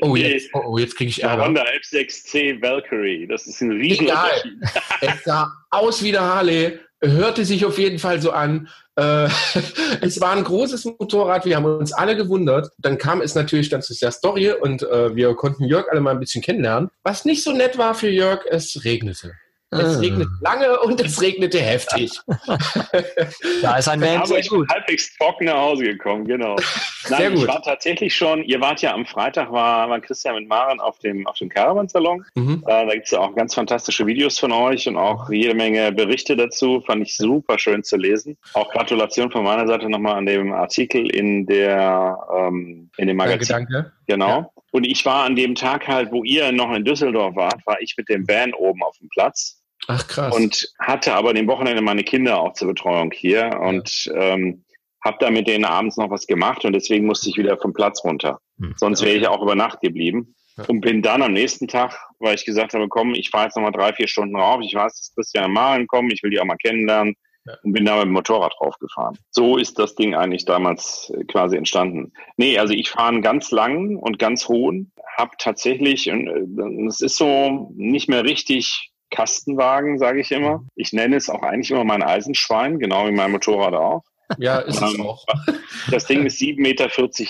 Oh, 0.00 0.14
Nee. 0.16 0.32
jetzt, 0.32 0.50
oh, 0.52 0.62
oh, 0.66 0.78
jetzt 0.78 0.96
kriege 0.96 1.10
ich 1.10 1.22
Ärger. 1.22 1.44
Honda 1.44 1.62
F6C 1.80 2.60
Valkyrie. 2.60 3.26
Das 3.28 3.46
ist 3.46 3.60
ein 3.60 3.70
Riesenunterschied. 3.70 4.52
Es 5.00 5.22
sah 5.24 5.52
aus 5.70 6.02
wie 6.02 6.10
der 6.10 6.22
Harley, 6.22 6.80
hörte 7.00 7.44
sich 7.44 7.64
auf 7.64 7.78
jeden 7.78 7.98
Fall 8.00 8.20
so 8.20 8.32
an. 8.32 8.68
Äh, 8.96 9.28
es 10.00 10.20
war 10.20 10.32
ein 10.32 10.44
großes 10.44 10.84
Motorrad, 10.84 11.44
wir 11.44 11.56
haben 11.56 11.64
uns 11.64 11.92
alle 11.92 12.16
gewundert. 12.16 12.70
Dann 12.78 12.98
kam 12.98 13.20
es 13.20 13.34
natürlich 13.34 13.68
dann 13.68 13.82
zu 13.82 13.94
der 13.94 14.10
Story 14.10 14.50
und 14.50 14.82
äh, 14.82 15.14
wir 15.14 15.34
konnten 15.34 15.64
Jörg 15.64 15.86
alle 15.90 16.00
mal 16.00 16.12
ein 16.12 16.20
bisschen 16.20 16.42
kennenlernen. 16.42 16.90
Was 17.02 17.24
nicht 17.24 17.42
so 17.42 17.52
nett 17.52 17.78
war 17.78 17.94
für 17.94 18.08
Jörg, 18.08 18.44
es 18.48 18.84
regnete. 18.84 19.32
Es 19.80 19.96
Ah. 19.96 20.00
regnete 20.00 20.30
lange 20.40 20.80
und 20.80 21.00
es 21.00 21.20
regnete 21.20 21.58
heftig. 21.60 22.12
Da 23.62 23.76
ist 23.78 23.88
ein 23.88 24.00
Van 24.00 24.18
Aber 24.22 24.38
ich 24.38 24.48
bin 24.50 24.66
halbwegs 24.68 25.16
trocken 25.16 25.46
nach 25.46 25.56
Hause 25.56 25.84
gekommen, 25.84 26.24
genau. 26.26 26.56
Nein, 27.08 27.18
Sehr 27.18 27.30
gut. 27.30 27.38
ich 27.40 27.48
war 27.48 27.62
tatsächlich 27.62 28.14
schon, 28.14 28.42
ihr 28.44 28.60
wart 28.60 28.82
ja 28.82 28.92
am 28.94 29.06
Freitag, 29.06 29.52
war, 29.52 29.88
war 29.88 30.00
Christian 30.00 30.34
mit 30.36 30.48
Maren 30.48 30.80
auf 30.80 30.98
dem, 30.98 31.26
auf 31.26 31.36
dem 31.38 31.48
Caravan-Salon. 31.48 32.24
Mhm. 32.34 32.64
Äh, 32.66 32.86
da 32.86 32.94
gibt's 32.94 33.10
ja 33.12 33.20
auch 33.20 33.34
ganz 33.34 33.54
fantastische 33.54 34.06
Videos 34.06 34.38
von 34.38 34.52
euch 34.52 34.88
und 34.88 34.96
auch 34.96 35.30
jede 35.30 35.54
Menge 35.54 35.92
Berichte 35.92 36.36
dazu. 36.36 36.82
Fand 36.86 37.02
ich 37.02 37.16
super 37.16 37.58
schön 37.58 37.84
zu 37.84 37.96
lesen. 37.96 38.36
Auch 38.54 38.70
Gratulation 38.72 39.30
von 39.30 39.44
meiner 39.44 39.66
Seite 39.66 39.88
nochmal 39.88 40.14
an 40.16 40.26
dem 40.26 40.52
Artikel 40.52 41.08
in 41.14 41.46
der 41.46 42.18
ähm, 42.36 42.90
in 42.96 43.06
dem 43.08 43.18
Danke, 43.18 43.32
Magazin. 43.34 43.66
danke. 43.70 43.92
Genau. 44.06 44.28
Ja. 44.28 44.50
Und 44.72 44.84
ich 44.84 45.04
war 45.06 45.24
an 45.24 45.36
dem 45.36 45.54
Tag 45.54 45.86
halt, 45.88 46.12
wo 46.12 46.22
ihr 46.24 46.52
noch 46.52 46.72
in 46.74 46.84
Düsseldorf 46.84 47.34
wart, 47.36 47.64
war 47.66 47.80
ich 47.80 47.94
mit 47.96 48.08
dem 48.08 48.26
Van 48.28 48.52
oben 48.54 48.82
auf 48.82 48.96
dem 48.98 49.08
Platz 49.08 49.55
Ach 49.88 50.06
krass. 50.08 50.34
und 50.34 50.68
hatte 50.78 51.14
aber 51.14 51.32
dem 51.32 51.46
Wochenende 51.46 51.82
meine 51.82 52.02
Kinder 52.02 52.40
auch 52.40 52.54
zur 52.54 52.68
Betreuung 52.68 53.12
hier 53.12 53.58
und 53.60 54.10
ähm, 54.14 54.64
habe 55.04 55.18
da 55.20 55.30
mit 55.30 55.46
denen 55.46 55.64
abends 55.64 55.96
noch 55.96 56.10
was 56.10 56.26
gemacht 56.26 56.64
und 56.64 56.72
deswegen 56.72 57.06
musste 57.06 57.30
ich 57.30 57.36
wieder 57.36 57.56
vom 57.58 57.72
Platz 57.72 58.02
runter. 58.04 58.40
Hm. 58.58 58.74
Sonst 58.76 59.02
wäre 59.02 59.16
ich 59.16 59.28
auch 59.28 59.42
über 59.42 59.54
Nacht 59.54 59.80
geblieben. 59.80 60.34
Ja. 60.56 60.64
Und 60.68 60.80
bin 60.80 61.02
dann 61.02 61.22
am 61.22 61.32
nächsten 61.32 61.68
Tag, 61.68 61.98
weil 62.18 62.34
ich 62.34 62.46
gesagt 62.46 62.72
habe, 62.72 62.88
komm, 62.88 63.14
ich 63.14 63.28
fahre 63.28 63.44
jetzt 63.44 63.56
nochmal 63.56 63.72
drei, 63.72 63.92
vier 63.92 64.08
Stunden 64.08 64.36
rauf. 64.36 64.60
Ich 64.62 64.74
weiß, 64.74 64.92
dass 64.92 65.14
Christian 65.14 65.46
und 65.46 65.52
Maren 65.52 65.86
kommen, 65.86 66.10
ich 66.10 66.22
will 66.22 66.30
die 66.30 66.40
auch 66.40 66.46
mal 66.46 66.56
kennenlernen. 66.56 67.14
Ja. 67.44 67.54
Und 67.62 67.72
bin 67.72 67.84
da 67.84 67.96
mit 67.96 68.06
dem 68.06 68.12
Motorrad 68.12 68.54
draufgefahren. 68.58 69.18
So 69.30 69.56
ist 69.56 69.78
das 69.78 69.94
Ding 69.94 70.14
eigentlich 70.14 70.46
damals 70.46 71.12
äh, 71.14 71.24
quasi 71.24 71.56
entstanden. 71.56 72.12
Nee, 72.36 72.58
also 72.58 72.72
ich 72.72 72.90
fahre 72.90 73.08
einen 73.08 73.22
ganz 73.22 73.52
langen 73.52 73.96
und 73.96 74.18
ganz 74.18 74.48
hohen, 74.48 74.90
habe 75.16 75.30
tatsächlich, 75.38 76.10
und 76.10 76.26
äh, 76.26 76.86
es 76.88 77.00
ist 77.02 77.16
so 77.16 77.70
nicht 77.76 78.08
mehr 78.08 78.24
richtig 78.24 78.90
Kastenwagen, 79.10 79.98
sage 79.98 80.20
ich 80.20 80.30
immer. 80.32 80.64
Ich 80.74 80.92
nenne 80.92 81.16
es 81.16 81.28
auch 81.30 81.42
eigentlich 81.42 81.70
immer 81.70 81.84
mein 81.84 82.02
Eisenschwein, 82.02 82.78
genau 82.78 83.06
wie 83.06 83.12
mein 83.12 83.30
Motorrad 83.32 83.74
auch. 83.74 84.02
ja, 84.38 84.58
ist 84.58 84.82
es 84.82 84.94
Ähm, 84.94 85.00
auch. 85.06 85.24
Das 85.90 86.06
Ding 86.06 86.26
ist 86.26 86.40
7,40 86.40 86.60
Meter 86.60 86.88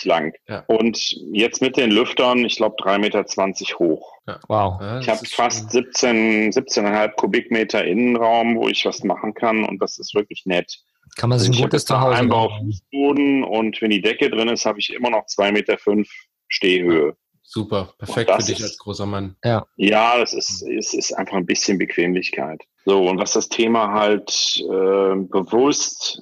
lang 0.08 0.32
Ja. 0.48 0.64
und 0.66 0.98
jetzt 1.32 1.60
mit 1.60 1.76
den 1.76 1.90
Lüftern, 1.90 2.44
ich 2.46 2.56
glaube 2.56 2.76
3,20 2.82 2.98
Meter 2.98 3.24
hoch. 3.78 4.12
Wow. 4.48 4.80
Ja, 4.80 5.00
Ich 5.00 5.06
das 5.06 5.18
habe 5.18 5.28
fast 5.28 5.70
17, 5.72 6.52
17,5 6.52 7.10
Kubikmeter 7.16 7.84
Innenraum, 7.84 8.56
wo 8.56 8.68
ich 8.68 8.84
was 8.86 9.04
machen 9.04 9.34
kann 9.34 9.64
und 9.64 9.80
das 9.82 9.98
ist 9.98 10.14
wirklich 10.14 10.42
nett. 10.46 10.78
Kann 11.16 11.28
man 11.28 11.38
sich 11.38 11.48
Also 11.48 11.58
ein 11.58 11.58
ich 11.58 11.62
gutes 11.64 11.84
Zuhause 11.84 12.16
Einbau. 12.18 12.48
Fußboden 12.58 13.44
und 13.44 13.80
wenn 13.82 13.90
die 13.90 14.00
Decke 14.00 14.30
drin 14.30 14.48
ist, 14.48 14.64
habe 14.64 14.78
ich 14.78 14.92
immer 14.94 15.10
noch 15.10 15.26
2,5 15.26 15.52
Meter 15.52 15.76
Stehhöhe. 16.48 17.16
Super, 17.48 17.94
perfekt 17.98 18.30
für 18.30 18.36
das 18.36 18.46
dich 18.46 18.58
ist- 18.58 18.64
als 18.64 18.78
großer 18.78 19.06
Mann. 19.06 19.36
Ja, 19.76 20.20
es 20.20 20.32
ist, 20.32 20.62
es 20.62 20.92
ist 20.94 21.12
einfach 21.12 21.36
ein 21.36 21.46
bisschen 21.46 21.78
Bequemlichkeit. 21.78 22.62
So, 22.84 23.08
und 23.08 23.18
was 23.18 23.32
das 23.32 23.48
Thema 23.48 23.92
halt 23.92 24.62
äh, 24.62 25.16
bewusst 25.16 26.20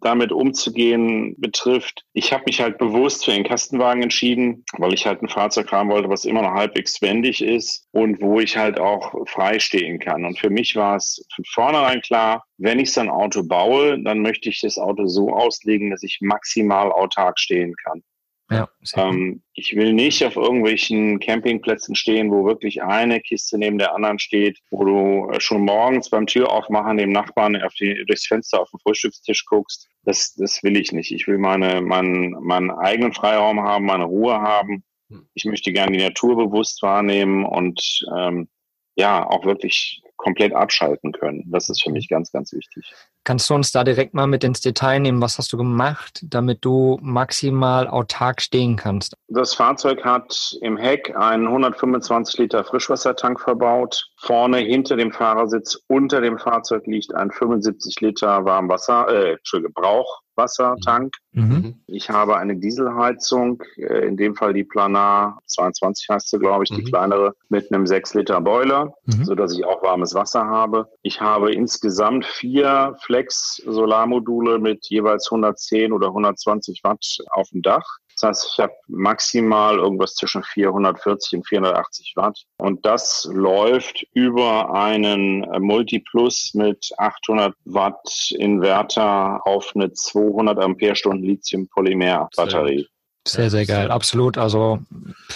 damit 0.00 0.32
umzugehen 0.32 1.34
betrifft. 1.38 2.04
Ich 2.12 2.32
habe 2.32 2.44
mich 2.46 2.60
halt 2.60 2.78
bewusst 2.78 3.24
für 3.24 3.30
den 3.32 3.44
Kastenwagen 3.44 4.02
entschieden, 4.02 4.64
weil 4.78 4.92
ich 4.92 5.06
halt 5.06 5.22
ein 5.22 5.28
Fahrzeug 5.28 5.70
haben 5.72 5.90
wollte, 5.90 6.08
was 6.08 6.24
immer 6.24 6.42
noch 6.42 6.52
halbwegs 6.52 7.00
wendig 7.02 7.42
ist 7.42 7.86
und 7.92 8.20
wo 8.20 8.40
ich 8.40 8.56
halt 8.56 8.78
auch 8.80 9.14
frei 9.28 9.58
stehen 9.58 9.98
kann. 9.98 10.24
Und 10.24 10.38
für 10.38 10.50
mich 10.50 10.74
war 10.76 10.96
es 10.96 11.24
von 11.34 11.44
vornherein 11.44 12.00
klar, 12.00 12.44
wenn 12.58 12.78
ich 12.78 12.92
so 12.92 13.00
ein 13.00 13.10
Auto 13.10 13.44
baue, 13.44 14.02
dann 14.02 14.20
möchte 14.20 14.48
ich 14.48 14.60
das 14.60 14.78
Auto 14.78 15.06
so 15.06 15.30
auslegen, 15.32 15.90
dass 15.90 16.02
ich 16.02 16.18
maximal 16.20 16.90
autark 16.90 17.38
stehen 17.38 17.74
kann. 17.84 18.02
Ja, 18.48 18.68
ähm, 18.94 19.42
ich 19.54 19.74
will 19.74 19.92
nicht 19.92 20.24
auf 20.24 20.36
irgendwelchen 20.36 21.18
Campingplätzen 21.18 21.96
stehen, 21.96 22.30
wo 22.30 22.44
wirklich 22.44 22.82
eine 22.82 23.20
Kiste 23.20 23.58
neben 23.58 23.78
der 23.78 23.92
anderen 23.94 24.20
steht, 24.20 24.60
wo 24.70 24.84
du 24.84 25.30
äh, 25.30 25.40
schon 25.40 25.62
morgens 25.62 26.10
beim 26.10 26.26
Türaufmachen 26.26 26.96
dem 26.96 27.10
Nachbarn 27.10 27.60
auf 27.60 27.74
die, 27.74 28.04
durchs 28.06 28.26
Fenster 28.26 28.60
auf 28.60 28.70
den 28.70 28.78
Frühstückstisch 28.78 29.46
guckst. 29.46 29.88
Das, 30.04 30.34
das 30.34 30.62
will 30.62 30.76
ich 30.76 30.92
nicht. 30.92 31.10
Ich 31.10 31.26
will 31.26 31.38
meine, 31.38 31.80
meinen, 31.80 32.32
meinen 32.40 32.70
eigenen 32.70 33.12
Freiraum 33.12 33.60
haben, 33.60 33.86
meine 33.86 34.04
Ruhe 34.04 34.40
haben. 34.40 34.84
Hm. 35.10 35.28
Ich 35.34 35.44
möchte 35.44 35.72
gerne 35.72 35.96
die 35.96 36.04
Natur 36.04 36.36
bewusst 36.36 36.82
wahrnehmen 36.82 37.44
und 37.44 37.80
ähm, 38.16 38.48
ja, 38.96 39.26
auch 39.26 39.44
wirklich 39.44 40.02
komplett 40.16 40.54
abschalten 40.54 41.12
können. 41.12 41.44
Das 41.46 41.68
ist 41.68 41.82
für 41.82 41.90
mich 41.90 42.08
ganz, 42.08 42.32
ganz 42.32 42.52
wichtig. 42.52 42.92
Kannst 43.24 43.48
du 43.50 43.54
uns 43.54 43.70
da 43.70 43.84
direkt 43.84 44.14
mal 44.14 44.26
mit 44.26 44.44
ins 44.44 44.60
Detail 44.60 45.00
nehmen? 45.00 45.20
Was 45.20 45.38
hast 45.38 45.52
du 45.52 45.56
gemacht, 45.56 46.24
damit 46.24 46.64
du 46.64 46.98
maximal 47.02 47.86
autark 47.86 48.40
stehen 48.40 48.76
kannst? 48.76 49.14
Das 49.28 49.54
Fahrzeug 49.54 50.04
hat 50.04 50.56
im 50.62 50.76
Heck 50.76 51.14
einen 51.16 51.46
125 51.46 52.38
Liter 52.38 52.64
Frischwassertank 52.64 53.40
verbaut. 53.40 54.08
Vorne 54.16 54.58
hinter 54.58 54.96
dem 54.96 55.12
Fahrersitz 55.12 55.78
unter 55.86 56.20
dem 56.20 56.38
Fahrzeug 56.38 56.86
liegt 56.86 57.14
ein 57.14 57.30
75 57.30 58.00
Liter 58.00 58.44
Warmwasser, 58.44 59.08
äh, 59.08 59.32
Entschuldigung, 59.34 59.74
Brauch, 59.74 60.22
Wassertank. 60.36 61.14
Mhm. 61.32 61.42
mhm. 61.42 61.74
Ich 61.86 62.10
habe 62.10 62.36
eine 62.36 62.56
Dieselheizung, 62.56 63.62
äh, 63.76 64.06
in 64.06 64.16
dem 64.16 64.34
Fall 64.34 64.52
die 64.52 64.64
Planar 64.64 65.38
22 65.46 66.08
heißt 66.08 66.30
sie, 66.30 66.38
glaube 66.38 66.64
ich, 66.64 66.70
mhm. 66.70 66.76
die 66.76 66.84
kleinere, 66.84 67.34
mit 67.48 67.72
einem 67.72 67.86
6 67.86 68.14
Liter 68.14 68.40
Boiler, 68.40 68.94
mhm. 69.04 69.24
so 69.24 69.34
dass 69.34 69.56
ich 69.56 69.64
auch 69.64 69.82
warmes 69.82 70.14
Wasser 70.14 70.46
habe. 70.46 70.88
Ich 71.02 71.20
habe 71.20 71.52
insgesamt 71.52 72.26
vier 72.26 72.96
Flex 73.02 73.62
Solarmodule 73.66 74.58
mit 74.58 74.86
jeweils 74.88 75.28
110 75.30 75.92
oder 75.92 76.08
120 76.08 76.80
Watt 76.84 77.04
auf 77.30 77.48
dem 77.50 77.62
Dach. 77.62 77.86
Das 78.20 78.28
heißt, 78.28 78.50
ich 78.52 78.58
habe 78.62 78.72
maximal 78.88 79.76
irgendwas 79.76 80.14
zwischen 80.14 80.42
440 80.42 81.38
und 81.38 81.46
480 81.46 82.12
Watt. 82.16 82.38
Und 82.58 82.84
das 82.86 83.28
läuft 83.30 84.06
über 84.14 84.74
einen 84.74 85.40
Multiplus 85.60 86.52
mit 86.54 86.90
800 86.96 87.54
Watt 87.64 88.30
Inverter 88.38 89.40
auf 89.46 89.72
eine 89.74 89.92
200 89.92 90.58
Ampere-Stunden 90.58 91.24
Lithium-Polymer-Batterie. 91.24 92.86
Sehr, 93.28 93.50
sehr 93.50 93.66
geil. 93.66 93.90
Absolut. 93.90 94.38
Also, 94.38 94.78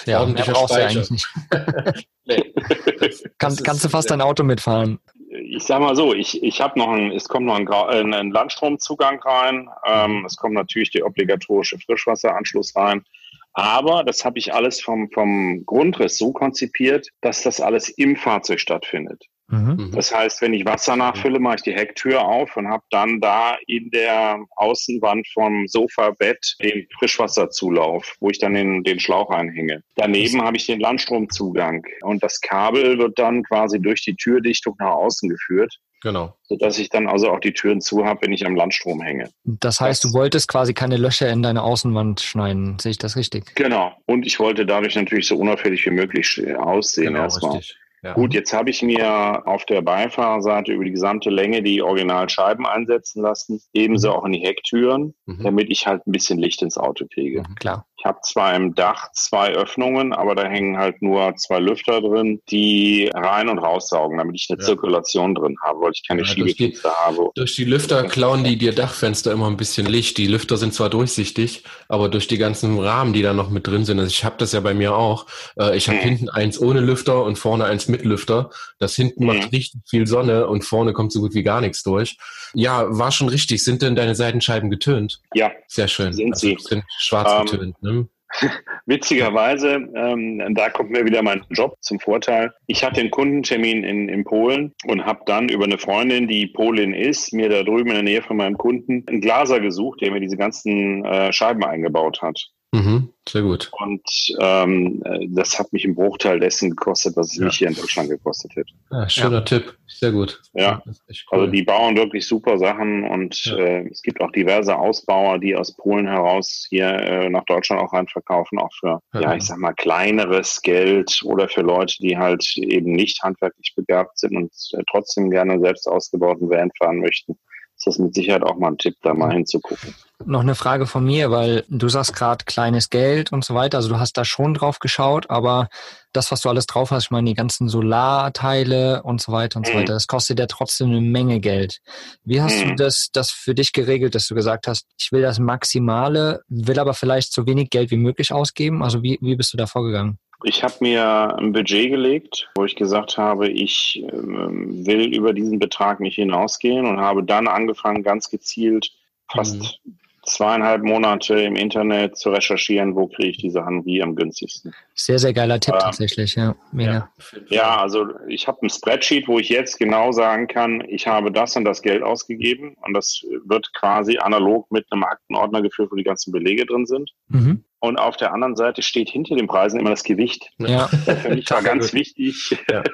ja, 0.06 0.24
mehr 0.24 0.44
brauchst 0.44 0.76
du 0.76 0.80
eigentlich 0.80 1.10
nicht. 1.10 1.26
Kann, 3.38 3.56
kannst 3.56 3.84
du 3.84 3.88
fast 3.88 4.10
dein 4.10 4.20
Auto 4.20 4.44
mitfahren 4.44 5.00
ich 5.50 5.64
sag 5.64 5.80
mal 5.80 5.96
so, 5.96 6.14
ich, 6.14 6.42
ich 6.42 6.60
habe 6.60 6.78
noch 6.78 6.90
ein, 6.90 7.10
es 7.12 7.28
kommt 7.28 7.46
noch 7.46 7.56
ein, 7.56 7.66
äh, 7.66 8.16
ein 8.16 8.30
Landstromzugang 8.30 9.20
rein, 9.20 9.68
ähm, 9.86 10.24
es 10.24 10.36
kommt 10.36 10.54
natürlich 10.54 10.90
der 10.90 11.06
obligatorische 11.06 11.78
Frischwasseranschluss 11.78 12.74
rein. 12.76 13.04
Aber 13.52 14.04
das 14.04 14.24
habe 14.24 14.38
ich 14.38 14.54
alles 14.54 14.80
vom, 14.80 15.10
vom 15.10 15.64
Grundriss 15.66 16.18
so 16.18 16.32
konzipiert, 16.32 17.08
dass 17.20 17.42
das 17.42 17.60
alles 17.60 17.88
im 17.88 18.16
Fahrzeug 18.16 18.60
stattfindet. 18.60 19.24
Mhm. 19.50 19.76
mhm. 19.76 19.90
Das 19.92 20.14
heißt, 20.14 20.40
wenn 20.42 20.54
ich 20.54 20.64
Wasser 20.64 20.96
nachfülle, 20.96 21.38
mache 21.38 21.56
ich 21.56 21.62
die 21.62 21.74
Hecktür 21.74 22.22
auf 22.22 22.56
und 22.56 22.68
habe 22.68 22.84
dann 22.90 23.20
da 23.20 23.56
in 23.66 23.90
der 23.90 24.38
Außenwand 24.56 25.26
vom 25.32 25.66
Sofabett 25.66 26.56
den 26.62 26.86
Frischwasserzulauf, 26.98 28.16
wo 28.20 28.30
ich 28.30 28.38
dann 28.38 28.54
den, 28.54 28.82
den 28.84 29.00
Schlauch 29.00 29.30
einhänge. 29.30 29.82
Daneben 29.96 30.42
habe 30.42 30.56
ich 30.56 30.66
den 30.66 30.80
Landstromzugang 30.80 31.84
und 32.02 32.22
das 32.22 32.40
Kabel 32.40 32.98
wird 32.98 33.18
dann 33.18 33.42
quasi 33.42 33.80
durch 33.80 34.02
die 34.02 34.14
Türdichtung 34.14 34.76
nach 34.78 34.92
außen 34.92 35.28
geführt. 35.28 35.74
Genau. 36.02 36.34
Sodass 36.44 36.78
ich 36.78 36.88
dann 36.88 37.06
also 37.06 37.30
auch 37.30 37.40
die 37.40 37.52
Türen 37.52 37.80
zu 37.80 38.06
habe, 38.06 38.22
wenn 38.22 38.32
ich 38.32 38.46
am 38.46 38.54
Landstrom 38.54 39.02
hänge. 39.02 39.28
Das 39.44 39.80
heißt, 39.80 40.02
das, 40.02 40.10
du 40.10 40.18
wolltest 40.18 40.48
quasi 40.48 40.72
keine 40.72 40.96
Löcher 40.96 41.28
in 41.28 41.42
deine 41.42 41.62
Außenwand 41.62 42.20
schneiden. 42.22 42.78
Sehe 42.78 42.92
ich 42.92 42.98
das 42.98 43.16
richtig? 43.16 43.54
Genau. 43.54 43.92
Und 44.06 44.26
ich 44.26 44.40
wollte 44.40 44.64
dadurch 44.64 44.96
natürlich 44.96 45.26
so 45.26 45.36
unauffällig 45.36 45.84
wie 45.84 45.90
möglich 45.90 46.42
aussehen 46.56 47.12
genau, 47.12 47.24
erstmal. 47.24 47.58
Richtig. 47.58 47.79
Ja. 48.02 48.14
Gut, 48.14 48.32
jetzt 48.32 48.52
habe 48.52 48.70
ich 48.70 48.82
mir 48.82 49.46
auf 49.46 49.66
der 49.66 49.82
Beifahrerseite 49.82 50.72
über 50.72 50.84
die 50.84 50.90
gesamte 50.90 51.28
Länge 51.28 51.62
die 51.62 51.82
Originalscheiben 51.82 52.66
einsetzen 52.66 53.22
lassen, 53.22 53.60
ebenso 53.72 54.08
mhm. 54.08 54.14
auch 54.14 54.24
in 54.24 54.32
die 54.32 54.40
Hecktüren, 54.40 55.14
mhm. 55.26 55.42
damit 55.42 55.70
ich 55.70 55.86
halt 55.86 56.06
ein 56.06 56.12
bisschen 56.12 56.38
Licht 56.38 56.62
ins 56.62 56.78
Auto 56.78 57.06
kriege. 57.12 57.42
Mhm, 57.42 57.54
klar. 57.56 57.86
Ich 58.00 58.06
habe 58.06 58.18
zwar 58.22 58.54
im 58.56 58.74
Dach 58.74 59.12
zwei 59.12 59.50
Öffnungen, 59.50 60.14
aber 60.14 60.34
da 60.34 60.44
hängen 60.44 60.78
halt 60.78 61.02
nur 61.02 61.36
zwei 61.36 61.58
Lüfter 61.58 62.00
drin, 62.00 62.40
die 62.50 63.10
rein 63.12 63.50
und 63.50 63.58
raussaugen, 63.58 64.16
damit 64.16 64.36
ich 64.36 64.46
eine 64.48 64.58
ja. 64.58 64.64
Zirkulation 64.64 65.34
drin 65.34 65.54
habe, 65.62 65.80
weil 65.82 65.92
ich 65.92 66.08
keine 66.08 66.22
ja, 66.22 66.26
Schiebefenster 66.26 66.94
habe. 66.94 67.28
Durch 67.34 67.56
die 67.56 67.66
Lüfter 67.66 68.04
klauen 68.04 68.42
die 68.42 68.56
dir 68.56 68.74
Dachfenster 68.74 69.32
immer 69.32 69.48
ein 69.48 69.58
bisschen 69.58 69.84
Licht. 69.84 70.16
Die 70.16 70.28
Lüfter 70.28 70.56
sind 70.56 70.72
zwar 70.72 70.88
durchsichtig, 70.88 71.64
aber 71.88 72.08
durch 72.08 72.26
die 72.26 72.38
ganzen 72.38 72.78
Rahmen, 72.78 73.12
die 73.12 73.20
da 73.20 73.34
noch 73.34 73.50
mit 73.50 73.66
drin 73.66 73.84
sind, 73.84 73.98
also 73.98 74.08
ich 74.08 74.24
habe 74.24 74.36
das 74.38 74.52
ja 74.52 74.60
bei 74.60 74.72
mir 74.72 74.96
auch. 74.96 75.26
Äh, 75.58 75.76
ich 75.76 75.88
habe 75.88 75.98
hm. 75.98 76.08
hinten 76.08 76.28
eins 76.30 76.58
ohne 76.58 76.80
Lüfter 76.80 77.22
und 77.22 77.38
vorne 77.38 77.66
eins 77.66 77.86
mit 77.86 78.06
Lüfter. 78.06 78.48
Das 78.78 78.96
hinten 78.96 79.28
hm. 79.28 79.36
macht 79.36 79.52
richtig 79.52 79.82
viel 79.86 80.06
Sonne 80.06 80.46
und 80.46 80.64
vorne 80.64 80.94
kommt 80.94 81.12
so 81.12 81.20
gut 81.20 81.34
wie 81.34 81.42
gar 81.42 81.60
nichts 81.60 81.82
durch. 81.82 82.16
Ja, 82.54 82.86
war 82.88 83.12
schon 83.12 83.28
richtig. 83.28 83.62
Sind 83.62 83.82
denn 83.82 83.94
deine 83.94 84.14
Seitenscheiben 84.14 84.70
getönt? 84.70 85.20
Ja. 85.34 85.52
Sehr 85.68 85.86
schön. 85.86 86.14
Sind 86.14 86.32
also, 86.32 86.46
sie. 86.46 86.56
Sind 86.58 86.82
schwarz 86.98 87.30
ähm, 87.30 87.46
getönt, 87.46 87.82
ne? 87.82 87.89
Witzigerweise, 88.86 89.88
ähm, 89.94 90.54
da 90.54 90.70
kommt 90.70 90.90
mir 90.90 91.04
wieder 91.04 91.22
mein 91.22 91.44
Job 91.50 91.76
zum 91.80 91.98
Vorteil. 92.00 92.52
Ich 92.66 92.84
hatte 92.84 93.00
einen 93.00 93.10
Kundentermin 93.10 93.84
in, 93.84 94.08
in 94.08 94.24
Polen 94.24 94.72
und 94.86 95.04
habe 95.04 95.22
dann 95.26 95.48
über 95.48 95.64
eine 95.64 95.78
Freundin, 95.78 96.28
die 96.28 96.46
Polin 96.46 96.94
ist, 96.94 97.32
mir 97.32 97.48
da 97.48 97.62
drüben 97.62 97.88
in 97.88 97.94
der 97.94 98.02
Nähe 98.02 98.22
von 98.22 98.36
meinem 98.36 98.56
Kunden 98.56 99.04
einen 99.08 99.20
Glaser 99.20 99.60
gesucht, 99.60 100.00
der 100.00 100.12
mir 100.12 100.20
diese 100.20 100.36
ganzen 100.36 101.04
äh, 101.04 101.32
Scheiben 101.32 101.64
eingebaut 101.64 102.22
hat. 102.22 102.50
Mhm, 102.72 103.12
sehr 103.28 103.42
gut. 103.42 103.68
Und 103.72 104.02
ähm, 104.38 105.02
das 105.30 105.58
hat 105.58 105.72
mich 105.72 105.84
im 105.84 105.96
Bruchteil 105.96 106.38
dessen 106.38 106.70
gekostet, 106.70 107.16
was 107.16 107.32
es 107.32 107.36
ja. 107.36 107.46
mich 107.46 107.58
hier 107.58 107.68
in 107.68 107.74
Deutschland 107.74 108.08
gekostet 108.08 108.54
hätte. 108.54 108.72
Ja, 108.92 109.08
schöner 109.08 109.38
ja. 109.38 109.40
Tipp, 109.40 109.76
sehr 109.88 110.12
gut. 110.12 110.40
Ja, 110.52 110.80
cool. 110.86 110.94
also 111.30 111.46
die 111.48 111.62
bauen 111.62 111.96
wirklich 111.96 112.26
super 112.28 112.58
Sachen 112.58 113.02
und 113.02 113.44
äh, 113.58 113.88
es 113.88 114.02
gibt 114.02 114.20
auch 114.20 114.30
diverse 114.30 114.78
Ausbauer, 114.78 115.40
die 115.40 115.56
aus 115.56 115.76
Polen 115.76 116.06
heraus 116.06 116.66
hier 116.68 116.90
äh, 116.90 117.28
nach 117.28 117.44
Deutschland 117.46 117.82
auch 117.82 117.92
rein 117.92 118.06
verkaufen, 118.06 118.60
auch 118.60 118.72
für, 118.78 119.00
ja. 119.14 119.34
ich 119.34 119.42
sag 119.42 119.58
mal, 119.58 119.72
kleineres 119.72 120.62
Geld 120.62 121.22
oder 121.24 121.48
für 121.48 121.62
Leute, 121.62 121.96
die 122.00 122.16
halt 122.16 122.56
eben 122.56 122.92
nicht 122.92 123.20
handwerklich 123.24 123.72
begabt 123.74 124.16
sind 124.16 124.36
und 124.36 124.52
äh, 124.74 124.82
trotzdem 124.88 125.30
gerne 125.30 125.58
selbst 125.58 125.88
ausgebauten 125.88 126.48
Van 126.48 126.70
fahren 126.78 127.00
möchten 127.00 127.36
ist 127.80 127.86
das 127.86 127.98
mit 127.98 128.14
Sicherheit 128.14 128.42
auch 128.42 128.58
mal 128.58 128.72
ein 128.72 128.78
Tipp, 128.78 128.96
da 129.00 129.14
mal 129.14 129.32
hinzugucken. 129.32 129.94
Noch 130.26 130.40
eine 130.40 130.54
Frage 130.54 130.86
von 130.86 131.04
mir, 131.04 131.30
weil 131.30 131.64
du 131.68 131.88
sagst 131.88 132.14
gerade 132.14 132.44
kleines 132.44 132.90
Geld 132.90 133.32
und 133.32 133.42
so 133.42 133.54
weiter. 133.54 133.78
Also 133.78 133.88
du 133.88 133.98
hast 133.98 134.18
da 134.18 134.24
schon 134.24 134.52
drauf 134.52 134.78
geschaut, 134.78 135.30
aber 135.30 135.68
das, 136.12 136.30
was 136.30 136.42
du 136.42 136.50
alles 136.50 136.66
drauf 136.66 136.90
hast, 136.90 137.04
ich 137.04 137.10
meine, 137.10 137.30
die 137.30 137.34
ganzen 137.34 137.68
Solarteile 137.68 139.02
und 139.02 139.22
so 139.22 139.32
weiter 139.32 139.56
und 139.56 139.66
mhm. 139.66 139.72
so 139.72 139.78
weiter, 139.78 139.92
das 139.94 140.06
kostet 140.06 140.38
ja 140.38 140.46
trotzdem 140.46 140.88
eine 140.88 141.00
Menge 141.00 141.40
Geld. 141.40 141.80
Wie 142.22 142.42
hast 142.42 142.62
mhm. 142.62 142.70
du 142.70 142.74
das, 142.76 143.10
das 143.12 143.30
für 143.30 143.54
dich 143.54 143.72
geregelt, 143.72 144.14
dass 144.14 144.26
du 144.26 144.34
gesagt 144.34 144.66
hast, 144.66 144.86
ich 144.98 145.10
will 145.10 145.22
das 145.22 145.38
Maximale, 145.38 146.42
will 146.48 146.78
aber 146.78 146.92
vielleicht 146.92 147.32
so 147.32 147.46
wenig 147.46 147.70
Geld 147.70 147.90
wie 147.90 147.96
möglich 147.96 148.32
ausgeben? 148.32 148.82
Also 148.82 149.02
wie, 149.02 149.18
wie 149.22 149.36
bist 149.36 149.54
du 149.54 149.56
da 149.56 149.66
vorgegangen? 149.66 150.18
Ich 150.42 150.62
habe 150.62 150.74
mir 150.80 151.36
ein 151.38 151.52
Budget 151.52 151.90
gelegt, 151.90 152.50
wo 152.56 152.64
ich 152.64 152.76
gesagt 152.76 153.16
habe, 153.18 153.48
ich 153.48 154.02
ähm, 154.12 154.86
will 154.86 155.14
über 155.14 155.32
diesen 155.32 155.58
Betrag 155.58 156.00
nicht 156.00 156.16
hinausgehen 156.16 156.86
und 156.86 156.98
habe 157.00 157.24
dann 157.24 157.46
angefangen, 157.46 158.02
ganz 158.02 158.30
gezielt 158.30 158.90
fast 159.28 159.58
mhm 159.58 159.99
zweieinhalb 160.24 160.82
Monate 160.82 161.40
im 161.40 161.56
Internet 161.56 162.16
zu 162.16 162.30
recherchieren, 162.30 162.94
wo 162.94 163.06
kriege 163.06 163.30
ich 163.30 163.38
die 163.38 163.50
Sachen 163.50 163.84
wie 163.84 164.02
am 164.02 164.14
günstigsten. 164.14 164.74
Sehr, 164.94 165.18
sehr 165.18 165.32
geiler 165.32 165.58
Tipp 165.58 165.74
ähm, 165.74 165.80
tatsächlich, 165.80 166.34
ja. 166.34 166.54
Mega. 166.72 167.10
Ja, 167.48 167.80
also 167.80 168.06
ich 168.28 168.46
habe 168.46 168.58
ein 168.62 168.70
Spreadsheet, 168.70 169.28
wo 169.28 169.38
ich 169.38 169.48
jetzt 169.48 169.78
genau 169.78 170.12
sagen 170.12 170.46
kann, 170.46 170.82
ich 170.88 171.06
habe 171.06 171.32
das 171.32 171.56
und 171.56 171.64
das 171.64 171.82
Geld 171.82 172.02
ausgegeben 172.02 172.76
und 172.82 172.94
das 172.94 173.24
wird 173.44 173.72
quasi 173.72 174.18
analog 174.18 174.70
mit 174.70 174.86
einem 174.90 175.04
Aktenordner 175.04 175.62
geführt, 175.62 175.90
wo 175.90 175.96
die 175.96 176.04
ganzen 176.04 176.32
Belege 176.32 176.66
drin 176.66 176.86
sind. 176.86 177.10
Mhm. 177.28 177.64
Und 177.82 177.98
auf 177.98 178.18
der 178.18 178.34
anderen 178.34 178.56
Seite 178.56 178.82
steht 178.82 179.08
hinter 179.08 179.36
den 179.36 179.46
Preisen 179.46 179.80
immer 179.80 179.90
das 179.90 180.04
Gewicht. 180.04 180.50
Ja. 180.58 180.88
Für 180.88 181.30
mich 181.30 181.50
war 181.50 181.62
ganz 181.62 181.94
wichtig, 181.94 182.58
ja. 182.70 182.82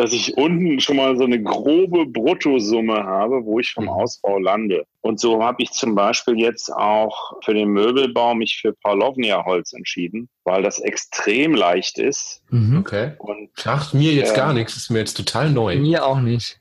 dass 0.00 0.14
ich 0.14 0.34
unten 0.38 0.80
schon 0.80 0.96
mal 0.96 1.14
so 1.18 1.24
eine 1.24 1.42
grobe 1.42 2.06
Bruttosumme 2.06 3.04
habe, 3.04 3.44
wo 3.44 3.60
ich 3.60 3.74
vom 3.74 3.84
mhm. 3.84 3.90
Ausbau 3.90 4.38
lande. 4.38 4.86
Und 5.02 5.20
so 5.20 5.42
habe 5.42 5.62
ich 5.62 5.72
zum 5.72 5.94
Beispiel 5.94 6.38
jetzt 6.38 6.72
auch 6.72 7.34
für 7.44 7.52
den 7.52 7.68
Möbelbau 7.68 8.34
mich 8.34 8.60
für 8.62 8.72
Paulovnia-Holz 8.72 9.74
entschieden, 9.74 10.30
weil 10.44 10.62
das 10.62 10.78
extrem 10.78 11.54
leicht 11.54 11.98
ist. 11.98 12.40
Mhm. 12.48 12.78
Okay. 12.78 13.12
Und 13.18 13.50
sagt 13.56 13.92
mir 13.92 14.14
jetzt 14.14 14.32
äh, 14.32 14.36
gar 14.36 14.54
nichts, 14.54 14.74
ist 14.74 14.88
mir 14.88 15.00
jetzt 15.00 15.18
total 15.18 15.50
neu. 15.50 15.76
Mir 15.76 16.06
auch 16.06 16.20
nicht. 16.20 16.58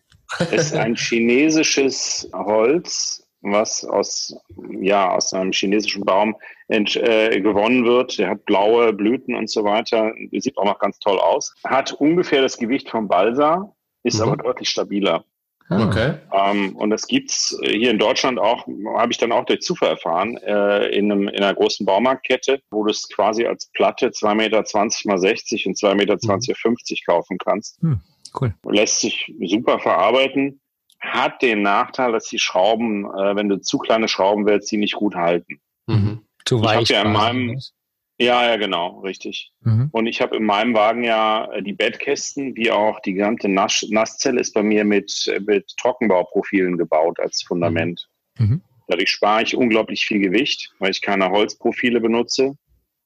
ist 0.52 0.76
ein 0.76 0.96
chinesisches 0.98 2.30
Holz, 2.34 3.26
was 3.42 3.86
aus, 3.86 4.36
ja, 4.82 5.12
aus 5.12 5.34
einem 5.34 5.52
chinesischen 5.52 6.04
Baum 6.04 6.36
äh, 6.68 7.40
gewonnen 7.42 7.86
wird. 7.86 8.18
Der 8.20 8.30
hat 8.30 8.46
blaue 8.46 8.94
Blüten 8.94 9.36
und 9.36 9.50
so 9.50 9.64
weiter. 9.64 10.14
Sieht 10.32 10.58
auch 10.58 10.66
noch 10.66 10.80
ganz 10.80 11.00
toll 11.00 11.18
aus. 11.20 11.54
Hat 11.66 11.94
ungefähr 11.94 12.42
das 12.42 12.58
Gewicht 12.58 12.90
vom 12.90 13.08
Balsa, 13.08 13.74
ist 14.04 14.18
Mhm. 14.18 14.24
aber 14.24 14.38
deutlich 14.38 14.70
stabiler. 14.70 15.24
Ah. 15.70 15.86
Okay. 15.88 16.14
Ähm, 16.34 16.76
und 16.78 16.90
das 16.90 17.06
gibt's 17.06 17.56
hier 17.62 17.92
in 17.92 18.00
Deutschland 18.00 18.40
auch, 18.40 18.66
habe 18.98 19.12
ich 19.12 19.20
dann 19.20 19.32
auch 19.32 19.46
durch 19.46 19.62
Zufall 19.62 19.90
erfahren, 19.90 20.36
äh, 20.38 20.88
in, 20.88 21.12
einem, 21.12 21.28
in 21.28 21.44
einer 21.44 21.54
großen 21.54 21.86
Baumarktkette, 21.86 22.60
wo 22.72 22.84
du 22.84 22.90
es 22.90 23.08
quasi 23.08 23.46
als 23.46 23.70
Platte 23.74 24.08
2,20 24.10 24.36
Meter 24.36 24.64
mal 25.06 25.18
60 25.20 25.68
und 25.68 25.78
2,20 25.78 25.96
Meter 25.96 26.18
50 26.56 27.06
kaufen 27.06 27.38
kannst. 27.38 27.80
Cool. 28.40 28.54
Lässt 28.68 29.02
sich 29.02 29.32
super 29.44 29.80
verarbeiten, 29.80 30.60
hat 31.00 31.42
den 31.42 31.62
Nachteil, 31.62 32.12
dass 32.12 32.26
die 32.26 32.40
Schrauben, 32.40 33.06
äh, 33.06 33.36
wenn 33.36 33.50
du 33.50 33.60
zu 33.62 33.78
kleine 33.78 34.08
Schrauben 34.08 34.46
willst, 34.46 34.72
die 34.72 34.78
nicht 34.78 34.96
gut 34.96 35.16
halten. 35.16 35.60
Mhm. 35.88 36.22
Zu 36.46 36.58
Ich 36.58 36.64
hab 36.68 36.76
weich. 36.78 36.90
ja 36.90 37.02
in 37.04 37.12
meinem- 37.14 37.46
ne? 37.48 37.60
Ja, 38.22 38.46
ja, 38.46 38.58
genau, 38.58 39.00
richtig. 39.00 39.54
Mhm. 39.62 39.88
Und 39.94 40.06
ich 40.08 40.22
habe 40.22 40.36
in 40.36 40.44
meinem 40.44 40.74
Wagen 40.74 41.06
ja 41.06 41.46
äh, 41.54 41.64
die 41.64 41.72
Bettkästen, 41.72 42.54
wie 42.58 42.70
auch 42.70 43.00
die 43.00 43.14
gesamte 43.14 43.48
Nass 43.48 43.86
Nasszelle 43.90 44.42
ist 44.42 44.54
bei 44.54 44.62
mir 44.62 44.84
mit, 44.84 45.34
mit 45.48 45.74
Trockenbauprofilen 45.78 46.78
gebaut 46.78 47.18
als 47.22 47.44
Fundament. 47.44 48.10
Mhm. 48.38 48.62
Dadurch 48.88 49.10
spare 49.12 49.44
ich 49.44 49.56
unglaublich 49.56 50.04
viel 50.06 50.20
Gewicht, 50.20 50.74
weil 50.80 50.92
ich 50.92 51.02
keine 51.02 51.30
Holzprofile 51.30 52.02
benutze, 52.02 52.56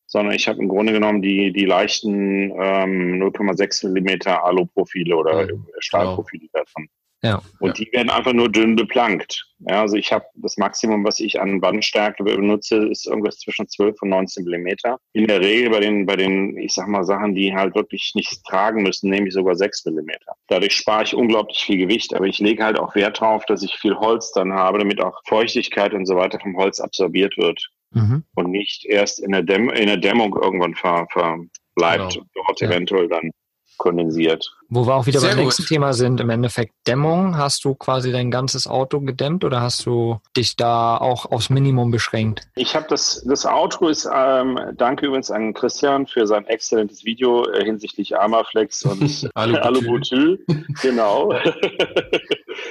sondern 0.08 0.34
ich 0.34 0.48
habe 0.48 0.60
im 0.60 0.68
Grunde 0.70 0.94
genommen 0.94 1.22
die, 1.22 1.52
die 1.54 1.66
leichten 1.66 2.50
ähm, 2.60 3.22
0,6 3.22 3.86
Millimeter 3.90 4.44
Aluprofile 4.44 5.16
oder 5.16 5.46
Mhm, 5.46 5.68
Stahlprofile 5.80 6.48
davon. 6.54 6.88
Ja. 7.24 7.42
Und 7.60 7.78
die 7.80 7.90
werden 7.94 8.10
einfach 8.10 8.34
nur 8.34 8.50
dünn 8.52 8.76
beplankt. 8.76 9.46
Ja, 9.60 9.80
also 9.82 9.96
ich 9.96 10.12
habe 10.12 10.26
das 10.36 10.58
Maximum, 10.58 11.06
was 11.06 11.22
ich 11.22 11.40
an 11.40 11.62
Wandstärke 11.62 12.22
benutze, 12.24 12.86
ist 12.90 13.08
irgendwas 13.08 13.40
zwischen 13.40 13.68
12 13.68 14.02
und 14.02 14.10
19 14.10 14.44
Millimeter. 14.44 15.00
In 15.14 15.28
der 15.28 15.40
Regel 15.40 15.70
bei 15.70 15.80
den, 15.80 16.06
bei 16.06 16.18
den, 16.18 16.58
ich 16.58 16.74
sag 16.74 16.88
mal, 16.90 17.06
Sachen, 17.06 17.34
die 17.34 17.56
halt 17.56 17.74
wirklich 17.76 18.12
nichts 18.16 18.44
tragen 18.44 18.84
müssen, 18.84 19.10
nehme 19.10 19.30
ich 19.30 19.34
sogar 19.34 19.56
6 19.56 19.86
Millimeter. 19.86 20.34
Dadurch 20.48 20.76
spare 20.76 21.04
ich 21.04 21.16
unglaublich 21.16 21.60
viel 21.60 21.78
Gewicht, 21.78 22.14
aber 22.14 22.26
ich 22.26 22.40
lege 22.40 22.62
halt 22.64 22.78
auch 22.78 22.94
Wert 22.94 23.22
darauf, 23.22 23.46
dass 23.46 23.64
ich 23.64 23.74
viel 23.76 23.96
Holz 23.96 24.34
dann 24.34 24.52
habe, 24.52 24.80
damit 24.80 25.00
auch 25.00 25.18
Feuchtigkeit 25.26 25.94
und 25.94 26.06
so 26.06 26.18
weiter 26.18 26.40
vom 26.42 26.58
Holz 26.58 26.80
absorbiert 26.82 27.38
wird 27.38 27.70
Mhm. 27.96 28.24
und 28.36 28.50
nicht 28.50 28.86
erst 28.86 29.20
in 29.24 29.32
der, 29.32 29.44
Dämm 29.44 29.70
in 29.70 29.86
der 29.86 29.98
Dämmung 29.98 30.36
irgendwann 30.36 30.74
ver 30.74 31.06
verbleibt 31.12 32.14
Genau. 32.14 32.22
und 32.24 32.30
dort 32.34 32.60
Ja. 32.60 32.68
eventuell 32.70 33.08
dann 33.08 33.30
kondensiert. 33.78 34.52
Wo 34.70 34.88
wir 34.88 34.96
auch 34.96 35.06
wieder 35.06 35.20
Sehr 35.20 35.30
beim 35.30 35.38
gut. 35.40 35.46
nächsten 35.46 35.66
Thema 35.66 35.94
sind, 35.94 36.20
im 36.20 36.30
Endeffekt 36.32 36.74
Dämmung. 36.88 37.38
Hast 37.38 37.64
du 37.64 37.76
quasi 37.76 38.12
dein 38.12 38.32
ganzes 38.32 38.66
Auto 38.66 39.02
gedämmt 39.02 39.44
oder 39.44 39.62
hast 39.62 39.86
du 39.86 40.20
dich 40.36 40.56
da 40.56 40.98
auch 40.98 41.26
aufs 41.32 41.50
Minimum 41.52 41.92
beschränkt? 41.92 42.42
Ich 42.56 42.76
habe 42.76 42.88
das, 42.90 43.24
das 43.28 43.46
Outro 43.46 43.90
ist, 43.90 44.10
ähm, 44.12 44.60
danke 44.76 45.06
übrigens 45.06 45.30
an 45.30 45.54
Christian 45.54 46.08
für 46.08 46.26
sein 46.26 46.46
exzellentes 46.48 47.06
Video 47.06 47.46
äh, 47.52 47.64
hinsichtlich 47.64 48.18
Armaflex 48.18 48.84
und 48.84 49.30
Alubutyl. 49.36 50.44
Genau. 50.82 51.34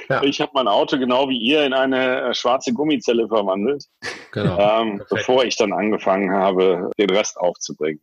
Ja. 0.09 0.23
Ich 0.23 0.39
habe 0.41 0.51
mein 0.53 0.67
Auto 0.67 0.97
genau 0.97 1.27
wie 1.29 1.37
ihr 1.37 1.65
in 1.65 1.73
eine 1.73 2.21
äh, 2.21 2.33
schwarze 2.33 2.73
Gummizelle 2.73 3.27
verwandelt, 3.27 3.85
Genau. 4.31 4.57
ähm, 4.81 5.01
bevor 5.09 5.43
ich 5.45 5.55
dann 5.57 5.73
angefangen 5.73 6.31
habe, 6.31 6.89
den 6.97 7.09
Rest 7.09 7.37
aufzubringen. 7.37 8.01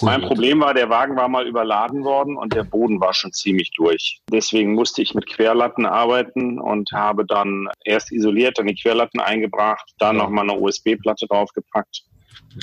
Mein 0.00 0.22
Problem 0.22 0.60
war, 0.60 0.72
der 0.74 0.88
Wagen 0.88 1.16
war 1.16 1.28
mal 1.28 1.46
überladen 1.46 2.02
worden 2.04 2.36
und 2.36 2.54
der 2.54 2.64
Boden 2.64 3.00
war 3.00 3.12
schon 3.14 3.32
ziemlich 3.32 3.70
durch. 3.76 4.20
Deswegen 4.30 4.74
musste 4.74 5.02
ich 5.02 5.14
mit 5.14 5.26
Querlatten 5.26 5.84
arbeiten 5.86 6.58
und 6.58 6.90
habe 6.92 7.26
dann 7.26 7.68
erst 7.84 8.10
isoliert, 8.12 8.58
dann 8.58 8.66
die 8.68 8.74
Querlatten 8.74 9.20
eingebracht, 9.20 9.84
dann 9.98 10.16
Ja. 10.16 10.22
nochmal 10.22 10.48
eine 10.48 10.58
USB-Platte 10.58 11.26
draufgepackt. 11.26 12.04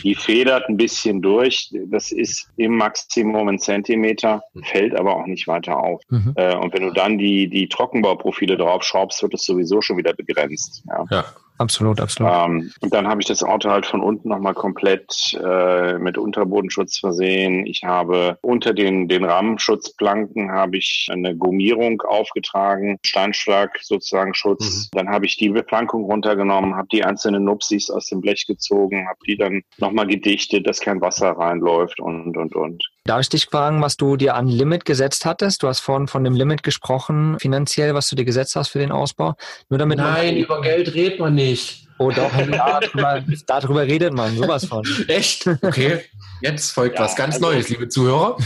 Die 0.04 0.14
federt 0.16 0.68
ein 0.70 0.78
bisschen 0.78 1.22
durch. 1.22 1.72
Das 1.88 2.12
ist 2.12 2.50
im 2.58 2.76
Maximum 2.78 3.48
ein 3.48 3.60
Zentimeter, 3.60 4.42
fällt 4.64 4.96
aber 4.96 5.16
auch 5.16 5.26
nicht 5.26 5.48
weiter 5.48 5.78
auf. 5.78 6.02
Mhm. 6.10 6.34
Äh, 6.36 6.56
Und 6.56 6.74
wenn 6.74 6.84
du 6.84 6.92
dann 6.92 7.18
die, 7.18 7.48
die 7.50 7.68
Trockenbauprofile 7.70 8.58
draufschraubst, 8.58 9.22
wird 9.24 9.34
es 9.34 9.46
sowieso 9.46 9.82
schon 9.82 9.98
wieder 9.98 10.14
begrenzt. 10.14 10.84
Ja. 10.88 11.06
Ja. 11.10 11.26
Absolut, 11.60 12.00
absolut. 12.00 12.32
Ähm, 12.34 12.72
und 12.80 12.94
dann 12.94 13.06
habe 13.06 13.22
ich 13.22 13.28
das 13.28 13.44
Auto 13.44 13.70
halt 13.70 13.86
von 13.86 14.02
unten 14.02 14.30
nochmal 14.30 14.54
komplett 14.54 15.38
äh, 15.44 15.98
mit 15.98 16.18
Unterbodenschutz 16.18 17.00
versehen. 17.00 17.66
Ich 17.66 17.84
habe 17.84 18.38
unter 18.42 18.74
den, 18.74 19.10
den 19.10 19.26
Rahmenschutzplanken 19.26 20.52
habe 20.52 20.78
ich 20.78 21.10
eine 21.12 21.36
Gummierung 21.36 22.02
aufgetragen, 22.02 22.98
Steinschlag 23.06 23.78
sozusagen 23.82 24.34
Schutz. 24.34 24.90
Dann 24.92 25.10
habe 25.10 25.26
ich 25.26 25.36
die 25.36 25.50
Beplankung 25.50 26.06
runtergenommen, 26.06 26.76
habe 26.76 26.88
die 26.90 27.04
einzelnen 27.04 27.44
Nupsis 27.44 27.90
aus 27.90 28.08
dem 28.08 28.22
Blech 28.22 28.46
gezogen, 28.48 29.10
habe 29.10 29.20
die 29.28 29.36
dann 29.36 29.62
nochmal 29.80 30.08
gedichtet, 30.08 30.66
dass 30.66 30.80
kein 30.80 31.02
Wasser 31.02 31.32
reinläuft 31.32 32.00
und, 32.00 32.38
und, 32.38 32.56
und. 32.56 32.90
Darf 33.10 33.22
ich 33.22 33.30
dich 33.30 33.46
fragen, 33.48 33.82
was 33.82 33.98
du 33.98 34.18
dir 34.18 34.36
an 34.36 34.48
Limit 34.48 34.86
gesetzt 34.86 35.26
hattest? 35.26 35.64
Du 35.64 35.68
hast 35.68 35.80
vorhin 35.80 36.08
von 36.08 36.24
dem 36.24 36.36
Limit 36.36 36.62
gesprochen, 36.62 37.40
finanziell, 37.40 37.96
was 37.96 38.08
du 38.08 38.16
dir 38.16 38.24
gesetzt 38.24 38.56
hast 38.56 38.68
für 38.68 38.78
den 38.78 38.92
Ausbau. 38.92 39.34
Nur 39.68 39.80
damit 39.80 39.98
Nein, 39.98 40.36
man, 40.36 40.38
über 40.38 40.62
Geld 40.62 40.94
redet 40.94 41.20
man 41.20 41.34
nicht. 41.34 41.88
Oh 41.98 42.12
doch, 42.12 42.30
darüber, 42.52 43.24
darüber 43.48 43.82
redet 43.82 44.14
man, 44.14 44.38
sowas 44.38 44.66
von. 44.66 44.86
Echt? 45.08 45.48
Okay. 45.48 46.02
Jetzt 46.42 46.70
folgt 46.70 47.00
Ja, 47.00 47.06
was 47.06 47.16
ganz 47.16 47.38
also- 47.38 47.48
Neues, 47.48 47.70
liebe 47.70 47.90
Zuhörer. 47.90 48.38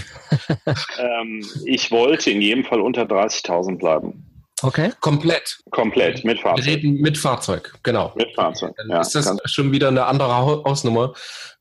Ähm, 0.97 1.45
ich 1.65 1.91
wollte 1.91 2.31
in 2.31 2.41
jedem 2.41 2.63
Fall 2.63 2.79
unter 2.79 3.01
30.000 3.01 3.77
bleiben. 3.77 4.23
Okay. 4.63 4.91
Komplett. 5.01 5.59
Komplett, 5.71 6.23
mit 6.23 6.37
Wir 6.37 6.43
Fahrzeug. 6.43 6.65
reden 6.65 6.93
mit 6.95 7.17
Fahrzeug, 7.17 7.73
genau. 7.83 8.13
Mit 8.15 8.33
Fahrzeug, 8.33 8.73
Dann 8.77 8.89
ja. 8.89 9.01
ist 9.01 9.13
das 9.13 9.35
schon 9.45 9.71
wieder 9.71 9.89
eine 9.89 10.05
andere 10.05 10.35
Hausnummer, 10.35 11.13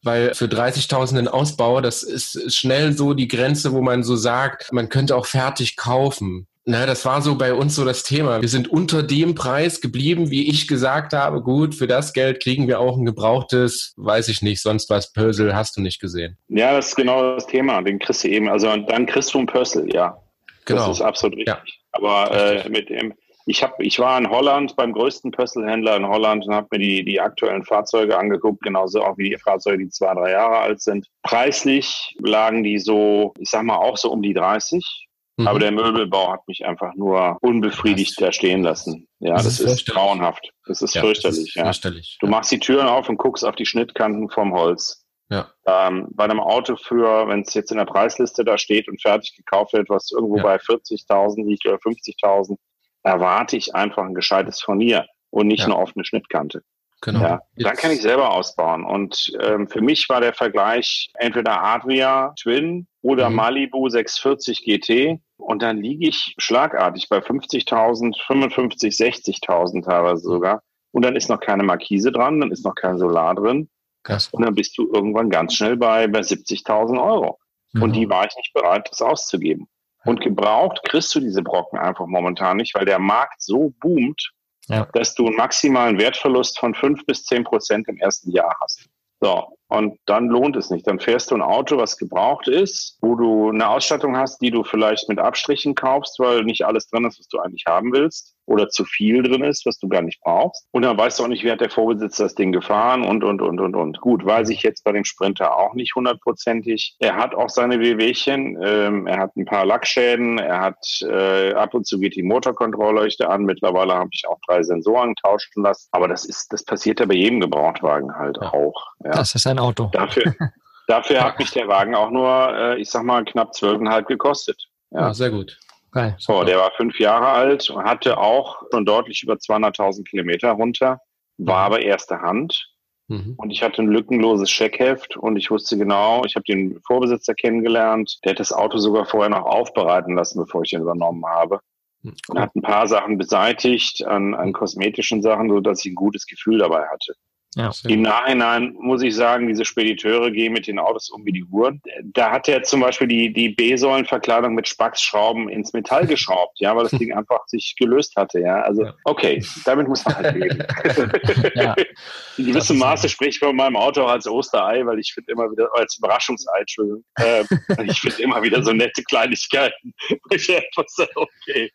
weil 0.03 0.35
für 0.35 0.47
30.000 0.47 1.19
ein 1.19 1.29
Ausbau, 1.29 1.81
das 1.81 2.03
ist 2.03 2.55
schnell 2.55 2.93
so 2.97 3.15
die 3.15 3.29
Grenze, 3.29 3.73
wo 3.73 3.81
man 3.83 4.03
so 4.05 4.17
sagt, 4.17 4.73
man 4.73 4.88
könnte 4.88 5.17
auch 5.17 5.27
fertig 5.27 5.77
kaufen. 5.77 6.47
Na, 6.65 6.87
das 6.87 7.05
war 7.05 7.23
so 7.23 7.37
bei 7.37 7.55
uns 7.55 7.75
so 7.75 7.85
das 7.85 8.05
Thema. 8.05 8.41
Wir 8.41 8.49
sind 8.49 8.69
unter 8.69 9.03
dem 9.03 9.35
Preis 9.35 9.81
geblieben, 9.81 10.31
wie 10.31 10.49
ich 10.49 10.69
gesagt 10.69 11.12
habe. 11.12 11.43
Gut, 11.43 11.75
für 11.75 11.88
das 11.88 12.12
Geld 12.12 12.41
kriegen 12.41 12.69
wir 12.69 12.79
auch 12.79 12.97
ein 12.97 13.05
gebrauchtes, 13.05 13.95
weiß 13.97 14.29
ich 14.29 14.43
nicht, 14.43 14.62
sonst 14.62 14.88
was 14.88 15.12
Pösel 15.12 15.57
hast 15.57 15.77
du 15.77 15.81
nicht 15.81 16.01
gesehen. 16.01 16.38
Ja, 16.49 16.73
das 16.73 16.91
ist 16.91 16.97
genau 16.97 17.35
das 17.35 17.49
Thema. 17.49 17.83
Den 17.83 17.99
kriegst 17.99 18.23
du 18.23 18.29
eben. 18.29 18.49
Also 18.49 18.77
dann 18.77 19.07
kriegst 19.07 19.35
du 19.35 19.38
einen 19.38 19.49
Pössl, 19.49 19.93
ja. 19.93 20.17
Genau. 20.65 20.87
Das 20.87 20.99
ist 20.99 21.03
absolut 21.03 21.37
richtig. 21.38 21.49
Ja. 21.53 21.82
Aber 21.92 22.31
äh, 22.31 22.68
mit 22.68 22.88
dem, 22.88 23.14
ich 23.46 23.62
habe, 23.62 23.74
ich 23.85 23.98
war 23.98 24.18
in 24.18 24.31
Holland 24.31 24.76
beim 24.76 24.92
größten 24.92 25.31
Pösselhändler 25.31 25.96
in 25.96 26.07
Holland 26.07 26.46
und 26.46 26.55
habe 26.55 26.68
mir 26.72 26.78
die 26.78 27.05
die 27.05 27.20
aktuellen 27.20 27.64
Fahrzeuge 27.64 28.16
angeguckt, 28.16 28.62
genauso 28.62 29.02
auch 29.02 29.18
wie 29.18 29.31
die 29.31 29.38
Fahrzeuge, 29.38 29.78
die 29.85 29.90
zwei 29.90 30.14
drei 30.14 30.31
Jahre 30.33 30.59
alt 30.59 30.81
sind. 30.81 31.07
Preislich 31.22 32.16
lagen 32.20 32.62
die 32.62 32.78
so, 32.78 33.35
ich 33.38 33.50
sag 33.50 33.64
mal 33.64 33.76
auch 33.76 33.96
so 33.96 34.11
um 34.11 34.22
die 34.22 34.35
30. 34.35 35.09
Mhm. 35.37 35.48
Aber 35.48 35.59
der 35.59 35.72
Möbelbau 35.72 36.33
hat 36.33 36.46
mich 36.46 36.64
einfach 36.64 36.94
nur 36.94 37.38
unbefriedigt 37.40 38.20
da 38.20 38.33
stehen 38.33 38.62
lassen. 38.62 39.09
Ja, 39.18 39.35
Das 39.35 39.44
das, 39.44 39.61
ist 39.61 39.72
ist 39.72 39.87
grauenhaft. 39.87 40.50
Das 40.66 40.83
ist 40.83 40.94
Ja, 40.94 41.00
fürchterlich. 41.00 41.37
das 41.38 41.48
ist 41.48 41.55
ja. 41.55 41.64
fürchterlich. 41.64 42.18
Du 42.20 42.26
machst 42.26 42.52
die 42.52 42.59
Türen 42.61 42.87
auf 42.87 43.09
und 43.09 43.16
guckst 43.16 43.44
auf 43.44 43.57
die 43.57 43.66
Schnittkanten 43.66 44.28
vom 44.28 44.52
Holz. 44.52 45.02
Ja. 45.33 45.49
Ähm, 45.66 46.09
bei 46.12 46.25
einem 46.25 46.40
Auto 46.40 46.77
für, 46.77 47.27
wenn 47.29 47.40
es 47.42 47.55
jetzt 47.55 47.71
in 47.73 47.79
der 47.79 47.85
Preisliste 47.87 48.45
da 48.45 48.59
steht 48.59 48.88
und 48.88 49.01
fertig 49.01 49.35
gekauft 49.37 49.73
wird, 49.73 49.88
was 49.88 50.11
irgendwo 50.12 50.37
Ja. 50.37 50.42
bei 50.42 50.57
40.000 50.57 51.45
liegt 51.47 51.66
oder 51.66 51.79
50.000, 51.79 52.57
erwarte 53.03 53.57
ich 53.57 53.75
einfach 53.75 54.05
ein 54.05 54.14
gescheites 54.14 54.61
Furnier 54.62 55.07
und 55.31 55.47
nicht 55.49 55.61
Ja. 55.61 55.66
eine 55.66 55.77
offene 55.77 56.05
Schnittkante. 56.05 56.62
Genau. 57.01 57.21
Ja, 57.23 57.40
dann 57.57 57.75
kann 57.77 57.90
ich 57.90 58.01
selber 58.01 58.31
ausbauen. 58.33 58.85
Und 58.85 59.33
ähm, 59.40 59.66
für 59.68 59.81
mich 59.81 60.09
war 60.09 60.21
der 60.21 60.35
Vergleich 60.35 61.11
entweder 61.14 61.61
Adria 61.61 62.33
Twin 62.40 62.87
oder 63.01 63.29
Mhm. 63.29 63.37
Malibu 63.37 63.88
640 63.88 64.62
GT. 64.64 65.18
Und 65.37 65.62
dann 65.62 65.79
liege 65.79 66.07
ich 66.07 66.35
schlagartig 66.38 67.09
bei 67.09 67.21
50.000, 67.21 68.16
55, 68.25 68.95
60.000 68.95 69.83
teilweise 69.85 70.23
sogar. 70.23 70.62
Und 70.92 71.05
dann 71.05 71.16
ist 71.16 71.29
noch 71.29 71.40
keine 71.40 71.64
Markise 71.64 72.12
dran, 72.12 72.38
dann 72.38 72.53
ist 72.53 72.64
noch 72.64 72.77
kein 72.77 72.99
Solar 72.99 73.35
drin. 73.35 73.68
Krass. 74.03 74.29
Und 74.33 74.45
dann 74.45 74.55
bist 74.55 74.77
du 74.79 74.91
irgendwann 74.93 75.31
ganz 75.31 75.55
schnell 75.55 75.77
bei, 75.77 76.07
bei 76.09 76.21
70.000 76.21 77.03
Euro. 77.03 77.38
Mhm. 77.73 77.83
Und 77.83 77.93
die 77.95 78.09
war 78.09 78.27
ich 78.27 78.37
nicht 78.37 78.53
bereit, 78.53 78.88
das 78.91 79.01
auszugeben. 79.01 79.69
Und 80.05 80.21
gebraucht 80.21 80.81
kriegst 80.85 81.15
du 81.15 81.21
diese 81.21 81.43
Brocken 81.43 81.79
einfach 81.79 82.07
momentan 82.07 82.57
nicht, 82.57 82.75
weil 82.75 82.85
der 82.85 82.99
Markt 82.99 83.41
so 83.41 83.73
boomt, 83.81 84.33
Ja. 84.67 84.87
dass 84.93 85.15
du 85.15 85.27
einen 85.27 85.37
maximalen 85.37 85.99
Wertverlust 85.99 86.59
von 86.59 86.75
fünf 86.75 87.05
bis 87.07 87.25
zehn 87.25 87.45
Prozent 87.45 87.87
im 87.88 87.99
ersten 87.99 88.33
Jahr 88.33 88.57
hast. 88.61 88.88
So. 89.21 89.57
Und 89.72 89.98
dann 90.04 90.28
lohnt 90.28 90.54
es 90.56 90.68
nicht. 90.68 90.87
Dann 90.87 91.00
fährst 91.00 91.30
du 91.30 91.35
ein 91.35 91.42
Auto, 91.42 91.78
was 91.78 91.96
gebraucht 91.96 92.46
ist, 92.46 92.98
wo 93.00 93.14
du 93.14 93.48
eine 93.48 93.68
Ausstattung 93.68 94.16
hast, 94.18 94.42
die 94.42 94.50
du 94.50 94.64
vielleicht 94.64 95.08
mit 95.08 95.18
Abstrichen 95.18 95.74
kaufst, 95.74 96.18
weil 96.18 96.44
nicht 96.44 96.64
alles 96.66 96.88
drin 96.88 97.06
ist, 97.06 97.18
was 97.18 97.28
du 97.28 97.38
eigentlich 97.38 97.64
haben 97.66 97.92
willst 97.92 98.35
oder 98.46 98.68
zu 98.68 98.85
viel 98.85 99.22
drin 99.22 99.44
ist, 99.44 99.66
was 99.66 99.78
du 99.78 99.88
gar 99.88 100.02
nicht 100.02 100.20
brauchst. 100.20 100.66
Und 100.72 100.82
dann 100.82 100.98
weißt 100.98 101.18
du 101.18 101.24
auch 101.24 101.28
nicht, 101.28 101.44
wie 101.44 101.50
hat 101.50 101.61
der 101.61 101.70
Vorbesitzer 101.70 102.24
das 102.24 102.35
Ding 102.35 102.52
gefahren 102.52 103.04
und, 103.04 103.24
und, 103.24 103.40
und, 103.40 103.61
und, 103.61 103.74
und. 103.74 104.00
Gut, 104.00 104.24
weiß 104.24 104.48
ich 104.50 104.62
jetzt 104.62 104.85
bei 104.85 104.92
dem 104.92 105.04
Sprinter 105.04 105.56
auch 105.56 105.74
nicht 105.74 105.94
hundertprozentig. 105.94 106.96
Er 106.98 107.16
hat 107.16 107.35
auch 107.35 107.48
seine 107.48 107.80
Wehwehchen, 107.80 108.58
ähm, 108.62 109.06
er 109.06 109.18
hat 109.18 109.37
ein 109.37 109.44
paar 109.44 109.64
Lackschäden, 109.64 110.38
er 110.38 110.61
hat 110.61 110.85
äh, 111.02 111.54
ab 111.54 111.74
und 111.74 111.87
zu 111.87 111.98
geht 111.98 112.16
die 112.16 112.22
Motorkontrollleuchte 112.22 113.28
an. 113.28 113.44
Mittlerweile 113.44 113.94
habe 113.94 114.11
ich 114.12 114.24
auch 114.28 114.38
drei 114.46 114.62
Sensoren 114.62 115.14
tauschen 115.16 115.62
lassen. 115.62 115.88
Aber 115.92 116.08
das 116.08 116.24
ist, 116.24 116.52
das 116.52 116.64
passiert 116.64 117.00
ja 117.00 117.06
bei 117.06 117.14
jedem 117.14 117.40
Gebrauchtwagen 117.40 118.14
halt 118.16 118.38
ja. 118.40 118.52
auch. 118.52 118.87
Ja. 119.04 119.12
Das 119.12 119.35
ist 119.35 119.46
ein 119.46 119.58
Auto. 119.62 119.90
Dafür, 119.92 120.35
dafür 120.88 121.25
hat 121.25 121.38
mich 121.38 121.51
der 121.51 121.68
Wagen 121.68 121.94
auch 121.94 122.11
nur, 122.11 122.29
äh, 122.55 122.81
ich 122.81 122.90
sag 122.90 123.05
mal, 123.05 123.25
knapp 123.25 123.55
zwölfeinhalb 123.55 124.07
gekostet. 124.07 124.62
Ja. 124.90 125.01
ja, 125.01 125.14
sehr 125.14 125.31
gut. 125.31 125.59
Geil, 125.92 126.16
so, 126.18 126.42
der 126.42 126.59
war 126.59 126.70
fünf 126.77 126.98
Jahre 126.98 127.29
alt 127.29 127.68
und 127.68 127.85
hatte 127.85 128.16
auch 128.16 128.62
schon 128.72 128.87
deutlich 128.87 129.22
über 129.22 129.35
200.000 129.35 130.05
Kilometer 130.05 130.51
runter, 130.53 131.01
war 131.37 131.68
mhm. 131.68 131.75
aber 131.75 131.83
erste 131.83 132.20
Hand. 132.20 132.72
Mhm. 133.09 133.35
Und 133.37 133.51
ich 133.51 133.62
hatte 133.62 133.83
ein 133.83 133.88
lückenloses 133.88 134.51
Scheckheft 134.51 135.16
und 135.18 135.37
ich 135.37 135.51
wusste 135.51 135.77
genau, 135.77 136.25
ich 136.25 136.35
habe 136.35 136.44
den 136.44 136.81
Vorbesitzer 136.87 137.35
kennengelernt. 137.35 138.18
Der 138.25 138.31
hat 138.31 138.40
das 138.40 138.53
Auto 138.55 138.79
sogar 138.79 139.05
vorher 139.05 139.29
noch 139.29 139.44
aufbereiten 139.44 140.16
lassen, 140.16 140.38
bevor 140.38 140.62
ich 140.62 140.72
ihn 140.72 140.81
übernommen 140.81 141.27
habe. 141.27 141.61
Mhm. 142.03 142.14
Und 142.29 142.40
hat 142.40 142.57
ein 142.57 142.62
paar 142.62 142.88
Sachen 142.88 143.18
beseitigt 143.18 144.05
an, 144.07 144.35
an 144.35 144.55
kosmetischen 144.55 145.20
Sachen, 145.20 145.51
so 145.51 145.61
dass 145.61 145.85
ich 145.85 145.92
ein 145.92 145.96
gutes 145.96 146.27
Gefühl 146.27 146.59
dabei 146.59 146.87
hatte. 146.88 147.14
Ja. 147.55 147.71
Im 147.87 148.01
Nachhinein 148.01 148.75
muss 148.81 149.03
ich 149.03 149.15
sagen, 149.15 149.47
diese 149.47 149.67
Spediteure 149.67 150.31
gehen 150.31 150.55
mit 150.55 150.67
den 150.67 150.79
Autos 150.79 151.11
um 151.11 151.25
wie 151.27 151.33
die 151.33 151.45
Uhren. 151.45 151.83
Da 152.03 152.31
hat 152.31 152.49
er 152.49 152.62
zum 152.62 152.81
Beispiel 152.81 153.07
die, 153.07 153.31
die 153.31 153.51
B-Säulenverkleidung 153.51 154.55
mit 154.55 154.69
Spaxschrauben 154.69 155.51
ins 155.51 155.75
Metall 155.75 156.07
geschraubt, 156.07 156.59
ja, 156.61 156.75
weil 156.75 156.85
das 156.85 156.99
Ding 156.99 157.12
einfach 157.12 157.47
sich 157.47 157.75
gelöst 157.79 158.17
hatte, 158.17 158.41
ja. 158.41 158.62
Also, 158.62 158.88
okay, 159.05 159.45
damit 159.67 159.87
muss 159.87 160.03
man 160.07 160.17
halt 160.17 160.37
leben. 160.37 160.65
ja. 161.55 161.75
In 162.38 162.47
gewissem 162.47 162.79
Maße 162.79 163.11
spreche 163.11 163.31
ich 163.31 163.41
bei 163.41 163.53
meinem 163.53 163.77
Auto 163.77 164.03
auch 164.03 164.11
als 164.11 164.27
Osterei, 164.27 164.87
weil 164.87 164.99
ich 164.99 165.12
finde 165.12 165.33
immer 165.33 165.51
wieder, 165.51 165.69
als 165.75 165.99
Überraschungsei, 165.99 166.61
Entschuldigung, 166.61 167.05
äh, 167.19 167.45
ich 167.85 168.01
finde 168.01 168.23
immer 168.23 168.43
wieder 168.43 168.62
so 168.62 168.73
nette 168.73 169.03
Kleinigkeiten. 169.03 169.93
ich 170.31 170.51
einfach 170.51 170.85
so, 170.88 171.05
okay. 171.17 171.71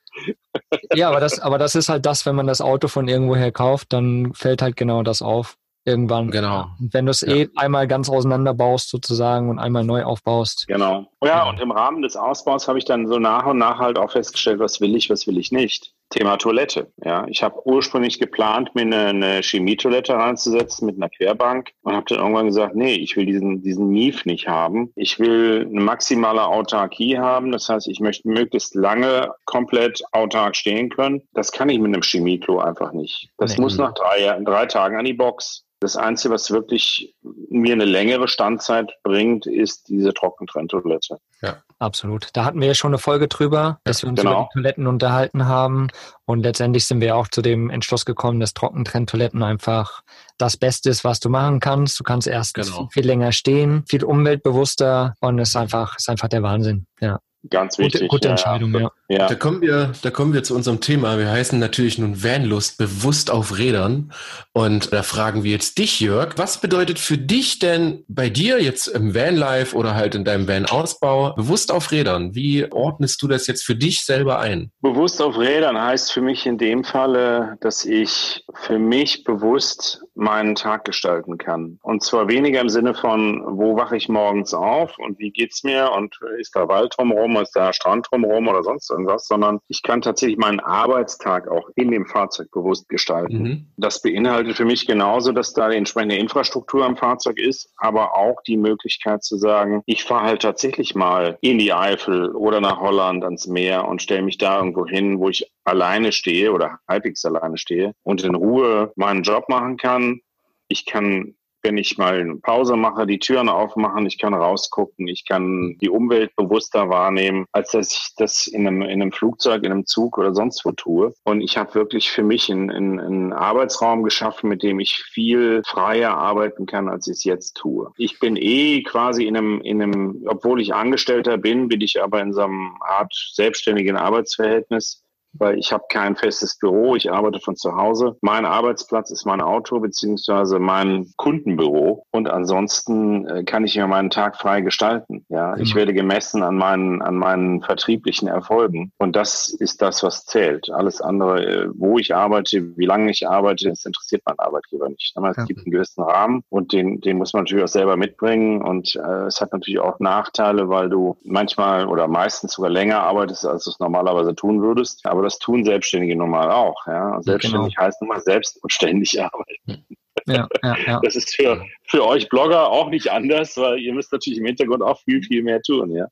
Ja, 0.96 1.10
aber 1.10 1.20
das, 1.20 1.40
aber 1.40 1.60
das 1.60 1.76
ist 1.76 1.90
halt 1.90 2.08
das, 2.08 2.26
wenn 2.26 2.36
man 2.36 2.48
das 2.48 2.62
Auto 2.62 2.88
von 2.88 3.08
irgendwoher 3.08 3.52
kauft, 3.52 3.94
dann 3.94 4.34
fällt 4.34 4.64
halt 4.64 4.76
genau 4.76 5.04
das 5.04 5.22
auf 5.22 5.56
irgendwann. 5.88 6.30
Genau. 6.30 6.68
Wenn 6.80 7.06
du 7.06 7.12
es 7.12 7.22
ja. 7.22 7.34
eh 7.34 7.50
einmal 7.56 7.88
ganz 7.88 8.10
auseinanderbaust 8.10 8.90
sozusagen 8.90 9.50
und 9.50 9.60
einmal 9.60 9.84
neu 9.84 10.04
aufbaust. 10.04 10.66
Genau. 10.68 11.08
Ja, 11.24 11.50
und 11.50 11.60
im 11.60 11.72
Rahmen 11.72 12.02
des 12.02 12.16
Ausbaus 12.16 12.68
habe 12.68 12.78
ich 12.78 12.86
dann 12.86 13.08
so 13.08 13.18
nach 13.18 13.46
und 13.46 13.58
nach 13.58 13.80
halt 13.80 13.98
auch 13.98 14.12
festgestellt, 14.12 14.60
was 14.60 14.82
will 14.82 14.96
ich, 14.96 15.10
was 15.10 15.26
will 15.26 15.38
ich 15.38 15.52
nicht. 15.52 15.94
Thema 16.10 16.38
Toilette. 16.38 16.92
Ja, 17.04 17.26
ich 17.28 17.44
habe 17.44 17.60
ursprünglich 17.66 18.18
geplant, 18.18 18.74
mir 18.76 18.84
eine, 18.84 19.08
eine 19.08 19.42
Chemietoilette 19.42 20.14
reinzusetzen 20.14 20.86
mit 20.86 20.96
einer 20.96 21.10
Querbank 21.10 21.72
und 21.82 21.96
habe 21.96 22.06
dann 22.08 22.20
irgendwann 22.20 22.46
gesagt, 22.46 22.76
nee, 22.76 22.94
ich 22.94 23.18
will 23.18 23.26
diesen 23.26 23.62
diesen 23.62 23.90
Mief 23.90 24.26
nicht 24.26 24.48
haben. 24.48 24.92
Ich 24.96 25.20
will 25.20 25.68
eine 25.70 25.82
maximale 25.82 26.46
Autarkie 26.46 27.18
haben. 27.18 27.52
Das 27.52 27.68
heißt, 27.68 27.88
ich 27.90 28.00
möchte 28.00 28.30
möglichst 28.30 28.76
lange 28.76 29.34
komplett 29.46 30.02
autark 30.14 30.56
stehen 30.56 30.90
können. 30.90 31.24
Das 31.34 31.52
kann 31.52 31.70
ich 31.70 31.80
mit 31.80 31.94
einem 31.94 32.04
Chemieklo 32.04 32.60
einfach 32.60 32.94
nicht. 32.94 33.30
Das 33.38 33.58
nee. 33.58 33.62
muss 33.62 33.78
nach 33.78 33.94
drei, 33.94 34.40
drei 34.44 34.66
Tagen 34.66 34.98
an 34.98 35.06
die 35.06 35.14
Box. 35.14 35.67
Das 35.80 35.96
Einzige, 35.96 36.34
was 36.34 36.50
wirklich 36.50 37.16
mir 37.22 37.74
eine 37.74 37.86
längere 37.86 38.28
Standzeit 38.28 38.92
bringt, 39.04 39.46
ist 39.46 39.90
diese 39.90 40.12
Trockentrenntoilette. 40.12 41.20
Ja, 41.44 41.62
absolut. 41.78 42.30
Da 42.34 42.46
hatten 42.46 42.60
wir 42.60 42.68
ja 42.68 42.74
schon 42.74 42.92
eine 42.92 42.98
Folge 42.98 43.28
drüber, 43.28 43.80
dass 43.84 44.02
wir 44.02 44.10
uns 44.10 44.20
genau. 44.20 44.32
über 44.32 44.42
die 44.42 44.54
Toiletten 44.54 44.88
unterhalten 44.88 45.46
haben. 45.46 45.90
Und 46.26 46.42
letztendlich 46.42 46.86
sind 46.86 47.00
wir 47.00 47.16
auch 47.16 47.28
zu 47.28 47.44
dem 47.44 47.70
Entschluss 47.70 48.06
gekommen, 48.06 48.40
dass 48.40 48.56
Trockentrenntoiletten 48.56 49.44
einfach 49.44 50.02
das 50.40 50.58
Beste 50.58 50.90
ist, 50.90 51.04
was 51.04 51.20
du 51.20 51.30
machen 51.30 51.60
kannst. 51.60 52.00
Du 52.00 52.04
kannst 52.04 52.28
erst 52.28 52.56
genau. 52.56 52.90
viel 52.92 53.06
länger 53.06 53.32
stehen, 53.32 53.84
viel 53.88 54.04
umweltbewusster 54.04 55.14
und 55.20 55.38
es 55.38 55.50
ist 55.50 55.56
einfach, 55.58 55.96
ist 55.98 56.10
einfach 56.10 56.28
der 56.28 56.42
Wahnsinn. 56.42 56.88
Ja. 57.00 57.20
Ganz 57.50 57.78
wichtig. 57.78 58.02
Gute, 58.02 58.08
gute 58.10 58.30
Entscheidung, 58.30 58.74
ja. 58.74 58.92
ja. 59.08 59.28
Da, 59.28 59.36
kommen 59.36 59.62
wir, 59.62 59.94
da 60.02 60.12
kommen 60.12 60.34
wir 60.34 60.44
zu 60.44 60.56
unserem 60.56 60.82
Thema. 60.82 61.18
Wir 61.18 61.30
heißen 61.30 61.58
natürlich 61.60 61.98
nun 61.98 62.24
Vanlust 62.24 62.78
bewusst 62.78 63.32
auf 63.32 63.58
Rädern. 63.58 64.12
Und 64.54 64.92
da 64.92 65.04
fragen 65.04 65.44
wir 65.44 65.52
jetzt 65.52 65.78
dich, 65.78 66.00
Jörg, 66.00 66.38
was 66.38 66.60
bedeutet 66.60 67.00
für 67.00 67.18
dich 67.18 67.60
denn 67.60 68.04
bei 68.08 68.30
dir 68.30 68.62
jetzt 68.62 68.88
im 68.88 69.14
Vanlife 69.16 69.76
oder 69.76 69.96
halt 69.96 70.16
in 70.16 70.26
deinem 70.26 70.48
Van-Ausbau 70.48 71.34
bewusst 71.36 71.72
auf 71.72 71.92
Rädern? 71.92 72.36
Wie 72.36 72.70
ordnest 72.72 73.22
du 73.22 73.28
das 73.28 73.48
jetzt 73.48 73.64
für 73.64 73.76
dich 73.76 74.04
selber 74.04 74.40
ein? 74.40 74.72
Bewusst 74.82 75.22
auf 75.22 75.38
Rädern 75.38 75.80
heißt 75.80 76.12
für 76.12 76.22
mich 76.22 76.46
in 76.46 76.58
dem 76.58 76.84
Falle, 76.84 77.58
dass 77.62 77.86
ich 77.86 78.44
für 78.54 78.80
mich 78.80 79.24
bewusst 79.24 80.02
meinen 80.16 80.56
Tag 80.56 80.86
gestalten 80.86 81.38
kann. 81.38 81.80
Und 81.84 82.04
zwar 82.04 82.28
weniger 82.28 82.60
im 82.60 82.70
Sinne 82.70 82.96
von, 82.96 83.44
wo 83.48 83.78
wache 83.78 83.96
ich 83.96 84.10
morgens 84.10 84.54
auf 84.54 84.98
und 84.98 85.20
wie 85.20 85.32
geht's 85.32 85.64
mir 85.64 85.92
und 85.96 86.18
ist 86.40 86.56
da 86.56 86.68
Wald 86.68 86.94
drumherum, 86.98 87.27
ist 87.36 87.56
da 87.56 87.74
Strand 87.74 88.08
drumherum 88.10 88.48
oder 88.48 88.64
sonst 88.64 88.90
irgendwas, 88.90 89.28
sondern 89.28 89.60
ich 89.68 89.84
kann 89.84 90.02
tatsächlich 90.02 90.38
meinen 90.38 90.60
Arbeitstag 90.60 91.48
auch 91.48 91.70
in 91.76 91.92
dem 91.92 92.06
Fahrzeug 92.06 92.50
bewusst 92.52 92.90
gestalten. 92.90 93.38
Mhm. 93.38 93.68
Das 93.78 94.02
beinhaltet 94.02 94.56
für 94.56 94.66
mich 94.66 94.88
genauso, 94.88 95.32
dass 95.32 95.54
da 95.54 95.70
die 95.70 95.78
entsprechende 95.78 96.16
Infrastruktur 96.16 96.86
am 96.86 96.98
Fahrzeug 96.98 97.40
ist, 97.40 97.74
aber 97.78 98.16
auch 98.16 98.42
die 98.48 98.58
Möglichkeit 98.58 99.24
zu 99.24 99.38
sagen, 99.38 99.82
ich 99.86 100.04
fahre 100.04 100.28
halt 100.28 100.42
tatsächlich 100.42 100.96
mal 100.96 101.38
in 101.42 101.58
die 101.58 101.74
Eifel 101.74 102.36
oder 102.36 102.62
nach 102.62 102.80
Holland 102.80 103.24
ans 103.24 103.48
Meer 103.48 103.88
und 103.88 104.02
stelle 104.02 104.22
mich 104.22 104.38
da 104.38 104.58
irgendwo 104.58 104.86
hin, 104.86 105.20
wo 105.20 105.30
ich 105.30 105.52
alleine 105.64 106.12
stehe 106.12 106.52
oder 106.52 106.80
halbwegs 106.88 107.26
alleine 107.26 107.58
stehe 107.58 107.94
und 108.04 108.24
in 108.24 108.36
Ruhe 108.36 108.92
meinen 108.96 109.24
Job 109.24 109.50
machen 109.50 109.78
kann. 109.78 110.22
Ich 110.70 110.86
kann 110.86 111.36
wenn 111.68 111.78
ich 111.78 111.98
mal 111.98 112.22
eine 112.22 112.38
Pause 112.38 112.78
mache, 112.78 113.06
die 113.06 113.20
Türen 113.20 113.50
aufmachen, 113.50 114.06
ich 114.06 114.18
kann 114.18 114.34
rausgucken, 114.34 115.08
ich 115.08 115.26
kann 115.26 115.78
die 115.82 115.90
Umwelt 115.90 116.34
bewusster 116.38 116.90
wahrnehmen, 116.90 117.46
als 117.52 117.72
dass 117.72 117.92
ich 117.92 118.16
das 118.16 118.48
in 118.48 118.66
einem, 118.66 118.84
in 118.84 119.02
einem 119.02 119.12
Flugzeug, 119.12 119.66
in 119.66 119.74
einem 119.74 119.86
Zug 119.86 120.18
oder 120.18 120.34
sonst 120.34 120.64
wo 120.64 120.72
tue. 120.72 121.14
Und 121.26 121.42
ich 121.42 121.58
habe 121.58 121.76
wirklich 121.76 122.10
für 122.10 122.24
mich 122.24 122.50
einen, 122.50 122.72
einen, 122.72 123.00
einen 123.02 123.34
Arbeitsraum 123.34 124.04
geschaffen, 124.04 124.50
mit 124.50 124.64
dem 124.64 124.80
ich 124.80 124.96
viel 124.96 125.62
freier 125.68 126.16
arbeiten 126.16 126.66
kann, 126.66 126.88
als 126.88 127.08
ich 127.08 127.18
es 127.18 127.24
jetzt 127.26 127.58
tue. 127.58 127.92
Ich 127.98 128.20
bin 128.20 128.38
eh 128.38 128.84
quasi 128.84 129.26
in 129.26 129.36
einem, 129.36 129.60
in 129.60 129.82
einem, 129.82 130.24
obwohl 130.26 130.62
ich 130.62 130.74
Angestellter 130.74 131.38
bin, 131.38 131.68
bin 131.68 131.82
ich 131.82 132.02
aber 132.02 132.22
in 132.22 132.32
so 132.32 132.44
einem 132.44 132.78
Art 132.80 133.14
selbstständigen 133.34 133.98
Arbeitsverhältnis 133.98 135.04
weil 135.40 135.58
ich 135.58 135.72
habe 135.72 135.86
kein 135.90 136.16
festes 136.16 136.58
Büro, 136.58 136.96
ich 136.96 137.12
arbeite 137.12 137.40
von 137.40 137.56
zu 137.56 137.76
Hause. 137.76 138.18
Mein 138.22 138.46
Arbeitsplatz 138.46 139.12
ist 139.12 139.26
mein 139.26 139.42
Auto 139.42 139.80
beziehungsweise 139.80 140.60
mein 140.60 141.12
Kundenbüro 141.18 142.06
und 142.12 142.30
ansonsten 142.30 143.28
äh, 143.28 143.44
kann 143.44 143.66
ich 143.66 143.76
mir 143.76 143.88
meinen 143.88 144.10
Tag 144.10 144.38
frei 144.38 144.62
gestalten. 144.62 145.26
Ja, 145.30 145.56
mhm. 145.56 145.62
ich 145.62 145.76
werde 145.76 145.94
gemessen 145.94 146.44
an 146.44 146.56
meinen 146.58 147.02
an 147.02 147.16
meinen 147.16 147.62
vertrieblichen 147.62 148.28
Erfolgen 148.28 148.92
und 148.98 149.16
das 149.16 149.50
ist 149.50 149.82
das, 149.82 150.04
was 150.04 150.26
zählt. 150.26 150.70
Alles 150.70 151.02
andere, 151.02 151.46
äh, 151.46 151.70
wo 151.76 151.98
ich 151.98 152.16
arbeite, 152.16 152.78
wie 152.78 152.86
lange 152.86 153.12
ich 153.12 153.28
arbeite, 153.28 153.70
das 153.70 153.86
interessiert 153.86 154.24
mein 154.26 154.40
Arbeitgeber 154.40 154.90
nicht. 154.90 155.14
Aber 155.16 155.32
es 155.32 155.38
ja. 155.38 155.46
gibt 155.46 155.60
einen 155.66 155.72
gewissen 155.72 156.04
Rahmen 156.04 156.44
und 156.50 156.74
den 156.74 157.02
den 157.02 157.18
muss 157.18 157.34
man 157.34 157.44
natürlich 157.44 157.64
auch 157.64 157.70
selber 157.70 157.98
mitbringen 157.98 158.62
und 158.62 158.96
äh, 158.96 159.26
es 159.26 159.42
hat 159.42 159.54
natürlich 159.54 159.80
auch 159.80 160.00
Nachteile, 160.00 160.70
weil 160.70 160.90
du 160.90 161.18
manchmal 161.24 161.88
oder 161.88 162.08
meistens 162.08 162.54
sogar 162.54 162.70
länger 162.70 163.02
arbeitest, 163.04 163.46
als 163.46 163.64
du 163.64 163.72
es 163.72 163.80
normalerweise 163.80 164.36
tun 164.36 164.62
würdest. 164.62 165.06
Aber 165.06 165.22
das 165.28 165.40
tun 165.40 165.64
Selbstständige 165.64 166.16
normal 166.16 166.52
auch. 166.52 166.86
Ja? 166.88 167.22
Selbstständig 167.22 167.76
genau. 167.76 167.86
heißt 167.88 168.02
nun 168.02 168.10
mal 168.10 168.22
selbst 168.22 168.62
und 168.64 168.72
ständig 168.72 169.22
arbeiten. 169.22 169.86
Ja, 170.26 170.48
ja, 170.64 170.78
ja. 170.86 171.00
Das 171.04 171.16
ist 171.16 171.36
für, 171.36 171.64
für 171.86 172.06
euch 172.06 172.28
Blogger 172.28 172.70
auch 172.70 172.90
nicht 172.90 173.10
anders, 173.10 173.56
weil 173.56 173.80
ihr 173.80 173.94
müsst 173.94 174.12
natürlich 174.12 174.40
im 174.40 174.46
Hintergrund 174.46 174.82
auch 174.82 175.00
viel, 175.04 175.22
viel 175.24 175.44
mehr 175.44 175.62
tun. 175.62 175.92
Ja? 175.92 176.08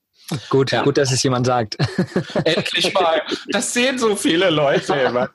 Gut, 0.50 0.72
ja. 0.72 0.84
gut, 0.84 0.98
dass 0.98 1.12
es 1.12 1.22
jemand 1.24 1.46
sagt. 1.46 1.78
Endlich 2.46 2.94
mal. 2.94 3.22
Das 3.50 3.74
sehen 3.74 3.98
so 3.98 4.16
viele 4.16 4.50
Leute 4.50 4.94
immer. 4.94 5.30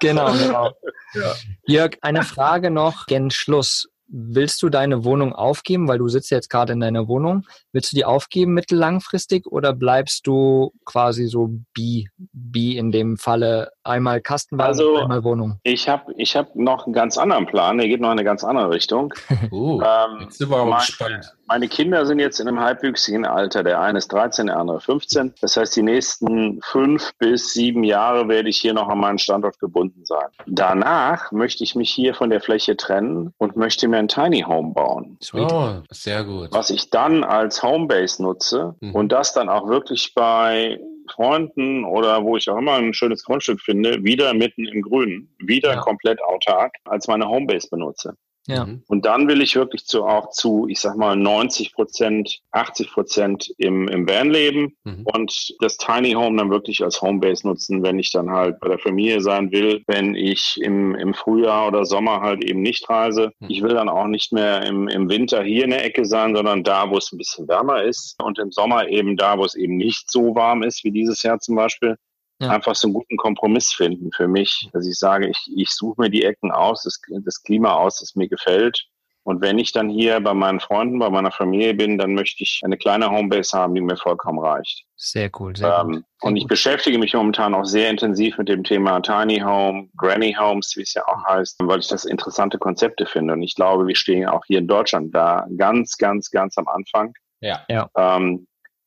Genau, 0.00 0.32
genau. 0.32 0.72
Ja. 1.14 1.34
Jörg, 1.66 1.96
eine 2.02 2.22
Frage 2.22 2.70
noch 2.70 3.06
gen 3.06 3.30
Schluss 3.30 3.88
willst 4.08 4.62
du 4.62 4.68
deine 4.68 5.04
Wohnung 5.04 5.34
aufgeben, 5.34 5.88
weil 5.88 5.98
du 5.98 6.08
sitzt 6.08 6.30
jetzt 6.30 6.48
gerade 6.50 6.72
in 6.72 6.80
deiner 6.80 7.08
Wohnung? 7.08 7.44
Willst 7.72 7.92
du 7.92 7.96
die 7.96 8.04
aufgeben 8.04 8.54
mittellangfristig 8.54 9.46
oder 9.46 9.72
bleibst 9.72 10.26
du 10.26 10.72
quasi 10.84 11.26
so 11.26 11.50
bi, 11.74 12.08
wie 12.32 12.76
in 12.76 12.92
dem 12.92 13.16
Falle 13.16 13.70
einmal 13.82 14.20
Kastenwagen, 14.20 14.68
Also, 14.68 14.96
einmal 14.98 15.24
Wohnung? 15.24 15.58
Ich 15.64 15.88
habe 15.88 16.12
ich 16.16 16.36
hab 16.36 16.54
noch 16.54 16.86
einen 16.86 16.92
ganz 16.92 17.18
anderen 17.18 17.46
Plan, 17.46 17.78
der 17.78 17.88
geht 17.88 18.00
noch 18.00 18.08
in 18.08 18.12
eine 18.18 18.24
ganz 18.24 18.44
andere 18.44 18.70
Richtung. 18.70 19.12
Oh, 19.50 19.80
Ähm, 19.86 20.20
jetzt 20.22 20.38
sind 20.38 20.50
wir 20.50 20.56
aber 20.58 20.70
mein- 20.70 20.78
gespannt. 20.80 21.32
Meine 21.48 21.68
Kinder 21.68 22.04
sind 22.06 22.18
jetzt 22.18 22.40
in 22.40 22.48
einem 22.48 22.60
halbwüchsigen 22.60 23.24
Alter. 23.24 23.62
Der 23.62 23.80
eine 23.80 23.98
ist 23.98 24.08
13, 24.12 24.46
der 24.48 24.56
andere 24.56 24.80
15. 24.80 25.34
Das 25.40 25.56
heißt, 25.56 25.76
die 25.76 25.82
nächsten 25.82 26.60
fünf 26.62 27.12
bis 27.18 27.52
sieben 27.52 27.84
Jahre 27.84 28.28
werde 28.28 28.48
ich 28.48 28.58
hier 28.58 28.74
noch 28.74 28.88
an 28.88 28.98
meinen 28.98 29.18
Standort 29.18 29.58
gebunden 29.60 30.04
sein. 30.04 30.26
Danach 30.46 31.30
möchte 31.30 31.62
ich 31.62 31.76
mich 31.76 31.90
hier 31.90 32.14
von 32.14 32.30
der 32.30 32.40
Fläche 32.40 32.76
trennen 32.76 33.32
und 33.38 33.56
möchte 33.56 33.86
mir 33.86 33.98
ein 33.98 34.08
Tiny 34.08 34.40
Home 34.42 34.72
bauen. 34.74 35.18
Sweet. 35.22 35.52
Oh, 35.52 35.74
sehr 35.90 36.24
gut. 36.24 36.48
Was 36.52 36.70
ich 36.70 36.90
dann 36.90 37.22
als 37.22 37.62
Homebase 37.62 38.22
nutze 38.22 38.74
Mhm. 38.80 38.94
und 38.94 39.12
das 39.12 39.32
dann 39.32 39.48
auch 39.48 39.68
wirklich 39.68 40.12
bei 40.14 40.80
Freunden 41.14 41.84
oder 41.84 42.24
wo 42.24 42.36
ich 42.36 42.50
auch 42.50 42.58
immer 42.58 42.74
ein 42.74 42.92
schönes 42.92 43.22
Grundstück 43.24 43.60
finde, 43.60 44.02
wieder 44.02 44.34
mitten 44.34 44.66
im 44.66 44.82
Grünen, 44.82 45.32
wieder 45.38 45.74
Ja. 45.74 45.80
komplett 45.80 46.20
autark 46.22 46.74
als 46.84 47.06
meine 47.06 47.28
Homebase 47.28 47.68
benutze. 47.70 48.14
Ja. 48.46 48.66
Mhm. 48.66 48.82
Und 48.88 49.04
dann 49.04 49.28
will 49.28 49.40
ich 49.42 49.56
wirklich 49.56 49.84
zu, 49.86 50.04
auch 50.04 50.30
zu, 50.30 50.66
ich 50.68 50.80
sag 50.80 50.96
mal, 50.96 51.16
90 51.16 51.72
Prozent, 51.74 52.40
80 52.52 52.92
Prozent 52.92 53.52
im, 53.58 53.88
im 53.88 54.08
Van 54.08 54.30
leben 54.30 54.76
Mhm. 54.84 55.04
und 55.12 55.54
das 55.60 55.76
Tiny 55.78 56.12
Home 56.12 56.36
dann 56.36 56.50
wirklich 56.50 56.82
als 56.82 57.02
Homebase 57.02 57.46
nutzen, 57.46 57.82
wenn 57.82 57.98
ich 57.98 58.12
dann 58.12 58.30
halt 58.30 58.60
bei 58.60 58.68
der 58.68 58.78
Familie 58.78 59.20
sein 59.20 59.50
will, 59.50 59.82
wenn 59.86 60.14
ich 60.14 60.58
im, 60.62 60.94
im 60.94 61.12
Frühjahr 61.14 61.68
oder 61.68 61.84
Sommer 61.84 62.20
halt 62.20 62.44
eben 62.44 62.62
nicht 62.62 62.88
reise. 62.88 63.32
Mhm. 63.40 63.50
Ich 63.50 63.62
will 63.62 63.74
dann 63.74 63.88
auch 63.88 64.06
nicht 64.06 64.32
mehr 64.32 64.62
im, 64.64 64.88
im 64.88 65.08
Winter 65.08 65.42
hier 65.42 65.64
in 65.64 65.70
der 65.70 65.84
Ecke 65.84 66.04
sein, 66.04 66.34
sondern 66.34 66.62
da, 66.62 66.88
wo 66.90 66.98
es 66.98 67.12
ein 67.12 67.18
bisschen 67.18 67.48
wärmer 67.48 67.82
ist 67.82 68.16
und 68.22 68.38
im 68.38 68.52
Sommer 68.52 68.88
eben 68.88 69.16
da, 69.16 69.38
wo 69.38 69.44
es 69.44 69.54
eben 69.54 69.76
nicht 69.76 70.10
so 70.10 70.34
warm 70.34 70.62
ist 70.62 70.84
wie 70.84 70.90
dieses 70.92 71.22
Jahr 71.22 71.40
zum 71.40 71.56
Beispiel 71.56 71.96
Ja. 72.38 72.50
einfach 72.50 72.74
so 72.74 72.88
einen 72.88 72.94
guten 72.94 73.16
Kompromiss 73.16 73.72
finden 73.72 74.10
für 74.12 74.28
mich, 74.28 74.68
dass 74.72 74.86
ich 74.86 74.98
sage, 74.98 75.28
ich, 75.28 75.50
ich 75.56 75.70
suche 75.70 76.02
mir 76.02 76.10
die 76.10 76.24
Ecken 76.24 76.52
aus, 76.52 76.82
das, 76.82 77.00
das 77.24 77.42
Klima 77.42 77.74
aus, 77.74 78.00
das 78.00 78.14
mir 78.14 78.28
gefällt. 78.28 78.86
Und 79.26 79.40
wenn 79.40 79.58
ich 79.58 79.72
dann 79.72 79.88
hier 79.88 80.20
bei 80.20 80.34
meinen 80.34 80.60
Freunden, 80.60 81.00
bei 81.00 81.10
meiner 81.10 81.32
Familie 81.32 81.74
bin, 81.74 81.98
dann 81.98 82.14
möchte 82.14 82.44
ich 82.44 82.60
eine 82.64 82.76
kleine 82.76 83.10
Homebase 83.10 83.58
haben, 83.58 83.74
die 83.74 83.80
mir 83.80 83.96
vollkommen 83.96 84.38
reicht. 84.38 84.84
Sehr 84.94 85.30
cool, 85.40 85.56
sehr 85.56 85.82
gut. 85.82 85.96
Ähm, 85.96 86.04
und 86.20 86.36
ich 86.36 86.46
beschäftige 86.46 86.96
mich 86.96 87.12
momentan 87.12 87.52
auch 87.52 87.64
sehr 87.64 87.90
intensiv 87.90 88.38
mit 88.38 88.48
dem 88.48 88.62
Thema 88.62 89.00
Tiny 89.00 89.40
Home, 89.40 89.88
Granny 89.96 90.32
Homes, 90.38 90.74
wie 90.76 90.82
es 90.82 90.94
ja 90.94 91.02
auch 91.08 91.24
heißt, 91.24 91.56
weil 91.64 91.80
ich 91.80 91.88
das 91.88 92.04
interessante 92.04 92.56
Konzepte 92.58 93.04
finde. 93.04 93.32
Und 93.32 93.42
ich 93.42 93.56
glaube, 93.56 93.88
wir 93.88 93.96
stehen 93.96 94.28
auch 94.28 94.44
hier 94.46 94.60
in 94.60 94.68
Deutschland 94.68 95.12
da 95.12 95.44
ganz, 95.56 95.96
ganz, 95.96 96.30
ganz 96.30 96.56
am 96.56 96.68
Anfang. 96.68 97.12
Ja. 97.40 97.64
Ähm, 97.96 98.46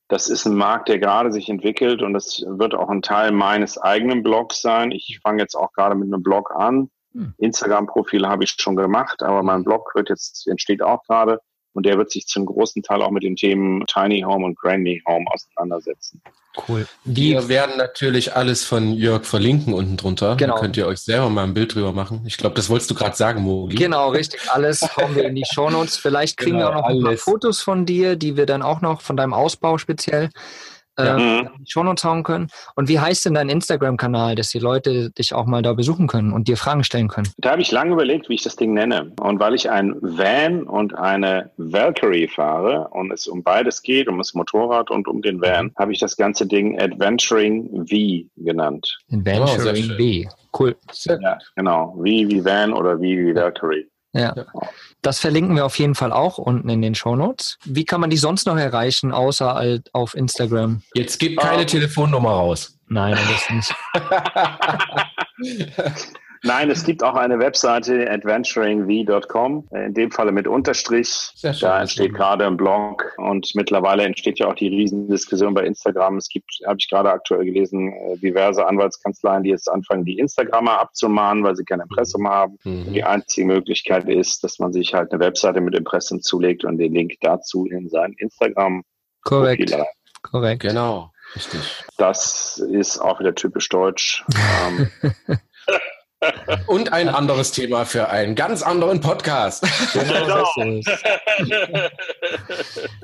das 0.09 0.27
ist 0.27 0.45
ein 0.45 0.55
Markt, 0.55 0.89
der 0.89 0.99
gerade 0.99 1.31
sich 1.31 1.49
entwickelt 1.49 2.01
und 2.01 2.13
das 2.13 2.43
wird 2.45 2.73
auch 2.73 2.89
ein 2.89 3.03
Teil 3.03 3.31
meines 3.31 3.77
eigenen 3.77 4.23
Blogs 4.23 4.61
sein. 4.61 4.91
Ich 4.91 5.19
fange 5.21 5.41
jetzt 5.41 5.55
auch 5.55 5.71
gerade 5.71 5.95
mit 5.95 6.11
einem 6.11 6.23
Blog 6.23 6.51
an. 6.55 6.89
Hm. 7.13 7.33
Instagram-Profil 7.37 8.27
habe 8.27 8.43
ich 8.43 8.55
schon 8.59 8.75
gemacht, 8.75 9.21
aber 9.21 9.43
mein 9.43 9.63
Blog 9.63 9.91
wird 9.93 10.09
jetzt, 10.09 10.47
entsteht 10.47 10.81
auch 10.81 11.03
gerade 11.03 11.39
und 11.73 11.85
der 11.85 11.97
wird 11.97 12.11
sich 12.11 12.27
zum 12.27 12.45
großen 12.45 12.83
Teil 12.83 13.01
auch 13.01 13.11
mit 13.11 13.23
den 13.23 13.35
Themen 13.35 13.85
Tiny 13.87 14.21
Home 14.21 14.45
und 14.45 14.57
Granny 14.57 15.01
Home 15.07 15.25
auseinandersetzen. 15.31 16.21
Cool. 16.67 16.87
Wir 17.05 17.47
werden 17.47 17.77
natürlich 17.77 18.35
alles 18.35 18.65
von 18.65 18.91
Jörg 18.93 19.23
verlinken 19.25 19.73
unten 19.73 19.97
drunter. 19.97 20.35
Genau. 20.35 20.55
Da 20.55 20.61
könnt 20.61 20.77
ihr 20.77 20.87
euch 20.87 20.99
selber 20.99 21.29
mal 21.29 21.43
ein 21.43 21.53
Bild 21.53 21.75
drüber 21.75 21.93
machen. 21.93 22.23
Ich 22.25 22.37
glaube, 22.37 22.55
das 22.55 22.69
wolltest 22.69 22.89
du 22.89 22.95
gerade 22.95 23.15
sagen, 23.15 23.43
Mogli. 23.43 23.75
Genau, 23.75 24.09
richtig. 24.09 24.41
Alles 24.49 24.81
hauen 24.97 25.15
wir 25.15 25.25
in 25.25 25.35
die 25.35 25.45
Shownotes. 25.45 25.97
Vielleicht 25.97 26.37
kriegen 26.37 26.57
wir 26.57 26.65
Genau, 26.65 26.79
auch 26.79 26.81
noch 26.81 26.89
ein 26.89 27.01
paar 27.01 27.09
alles. 27.11 27.21
Fotos 27.21 27.61
von 27.61 27.85
dir, 27.85 28.15
die 28.15 28.35
wir 28.35 28.45
dann 28.45 28.63
auch 28.63 28.81
noch 28.81 29.01
von 29.01 29.15
deinem 29.15 29.33
Ausbau 29.33 29.77
speziell 29.77 30.29
Ja. 31.05 31.17
äh, 31.17 31.19
Mhm. 31.43 31.49
Shownotes 31.67 32.03
hauen 32.03 32.23
können. 32.23 32.47
Und 32.75 32.89
wie 32.89 32.99
heißt 32.99 33.25
denn 33.25 33.33
dein 33.33 33.49
Instagram-Kanal, 33.49 34.35
dass 34.35 34.49
die 34.49 34.59
Leute 34.59 35.11
dich 35.11 35.33
auch 35.33 35.45
mal 35.45 35.61
da 35.61 35.73
besuchen 35.73 36.07
können 36.07 36.33
und 36.33 36.47
dir 36.47 36.57
Fragen 36.57 36.83
stellen 36.83 37.07
können? 37.07 37.27
Da 37.37 37.51
habe 37.51 37.61
ich 37.61 37.71
lange 37.71 37.93
überlegt, 37.93 38.29
wie 38.29 38.35
ich 38.35 38.43
das 38.43 38.55
Ding 38.55 38.73
nenne. 38.73 39.11
Und 39.21 39.39
weil 39.39 39.53
ich 39.53 39.69
ein 39.69 39.95
Van 40.01 40.63
und 40.63 40.95
eine 40.95 41.51
Valkyrie 41.57 42.27
fahre 42.27 42.87
und 42.89 43.11
es 43.11 43.27
um 43.27 43.43
beides 43.43 43.81
geht, 43.81 44.07
um 44.07 44.17
das 44.17 44.33
Motorrad 44.33 44.89
und 44.91 45.07
um 45.07 45.21
den 45.21 45.41
Van, 45.41 45.71
habe 45.77 45.91
ich 45.91 45.99
das 45.99 46.17
ganze 46.17 46.45
Ding 46.47 46.79
Adventuring 46.79 47.85
V 47.87 48.29
genannt. 48.43 48.97
Adventuring 49.11 49.83
schön. 49.83 49.97
B. 49.97 50.27
Cool. 50.57 50.75
Ja, 51.05 51.37
genau. 51.55 51.93
V 51.97 52.03
wie 52.03 52.43
Van 52.43 52.73
oder 52.73 52.95
V 52.97 53.01
wie 53.01 53.35
Valkyrie. 53.35 53.87
Ja. 54.13 54.33
Das 55.01 55.19
verlinken 55.19 55.55
wir 55.55 55.65
auf 55.65 55.77
jeden 55.77 55.95
Fall 55.95 56.11
auch 56.11 56.37
unten 56.37 56.67
in 56.69 56.81
den 56.81 56.95
Shownotes. 56.95 57.57
Wie 57.63 57.85
kann 57.85 58.01
man 58.01 58.09
die 58.09 58.17
sonst 58.17 58.47
noch 58.47 58.57
erreichen, 58.57 59.11
außer 59.11 59.53
halt 59.53 59.93
auf 59.93 60.15
Instagram? 60.15 60.81
Jetzt 60.95 61.19
gib 61.19 61.39
keine 61.39 61.61
Ähm. 61.61 61.67
Telefonnummer 61.67 62.31
raus. 62.31 62.77
Nein, 62.87 63.17
das 63.29 63.49
nicht. 63.49 63.75
Nein, 66.43 66.69
es 66.69 66.85
gibt 66.85 67.03
auch 67.03 67.15
eine 67.15 67.39
Webseite 67.39 68.09
adventuringv.com, 68.09 69.67
äh, 69.71 69.85
in 69.85 69.93
dem 69.93 70.11
Falle 70.11 70.31
mit 70.31 70.47
Unterstrich. 70.47 71.09
Sehr 71.35 71.53
schön. 71.53 71.69
Da 71.69 71.81
entsteht 71.81 72.13
gerade 72.13 72.47
ein 72.47 72.57
Blog 72.57 73.13
und 73.17 73.51
mittlerweile 73.55 74.03
entsteht 74.03 74.39
ja 74.39 74.47
auch 74.47 74.55
die 74.55 74.67
Riesendiskussion 74.67 75.53
bei 75.53 75.63
Instagram. 75.63 76.17
Es 76.17 76.29
gibt, 76.29 76.49
habe 76.65 76.77
ich 76.79 76.89
gerade 76.89 77.11
aktuell 77.11 77.45
gelesen, 77.45 77.91
äh, 77.91 78.17
diverse 78.17 78.65
Anwaltskanzleien, 78.65 79.43
die 79.43 79.49
jetzt 79.49 79.69
anfangen, 79.69 80.05
die 80.05 80.17
Instagrammer 80.17 80.79
abzumahnen, 80.79 81.43
weil 81.43 81.55
sie 81.55 81.65
kein 81.65 81.81
Impressum 81.81 82.27
haben. 82.27 82.57
Mhm. 82.63 82.93
Die 82.93 83.03
einzige 83.03 83.47
Möglichkeit 83.47 84.07
ist, 84.07 84.43
dass 84.43 84.59
man 84.59 84.71
sich 84.71 84.93
halt 84.93 85.11
eine 85.11 85.19
Webseite 85.19 85.61
mit 85.61 85.75
Impressum 85.75 86.21
zulegt 86.21 86.63
und 86.63 86.77
den 86.77 86.93
Link 86.93 87.13
dazu 87.21 87.65
in 87.65 87.89
sein 87.89 88.13
Instagram 88.17 88.83
Korrekt. 89.23 89.75
Korrekt. 90.21 90.61
Genau, 90.61 91.11
richtig. 91.35 91.85
Das 91.97 92.57
ist 92.57 92.99
auch 92.99 93.19
wieder 93.19 93.35
typisch 93.35 93.69
deutsch. 93.69 94.23
Und 96.67 96.91
ein 96.91 97.07
anderes 97.07 97.51
Thema 97.51 97.85
für 97.85 98.09
einen 98.09 98.35
ganz 98.35 98.61
anderen 98.61 98.99
Podcast. 98.99 99.65
Genau, 99.93 100.45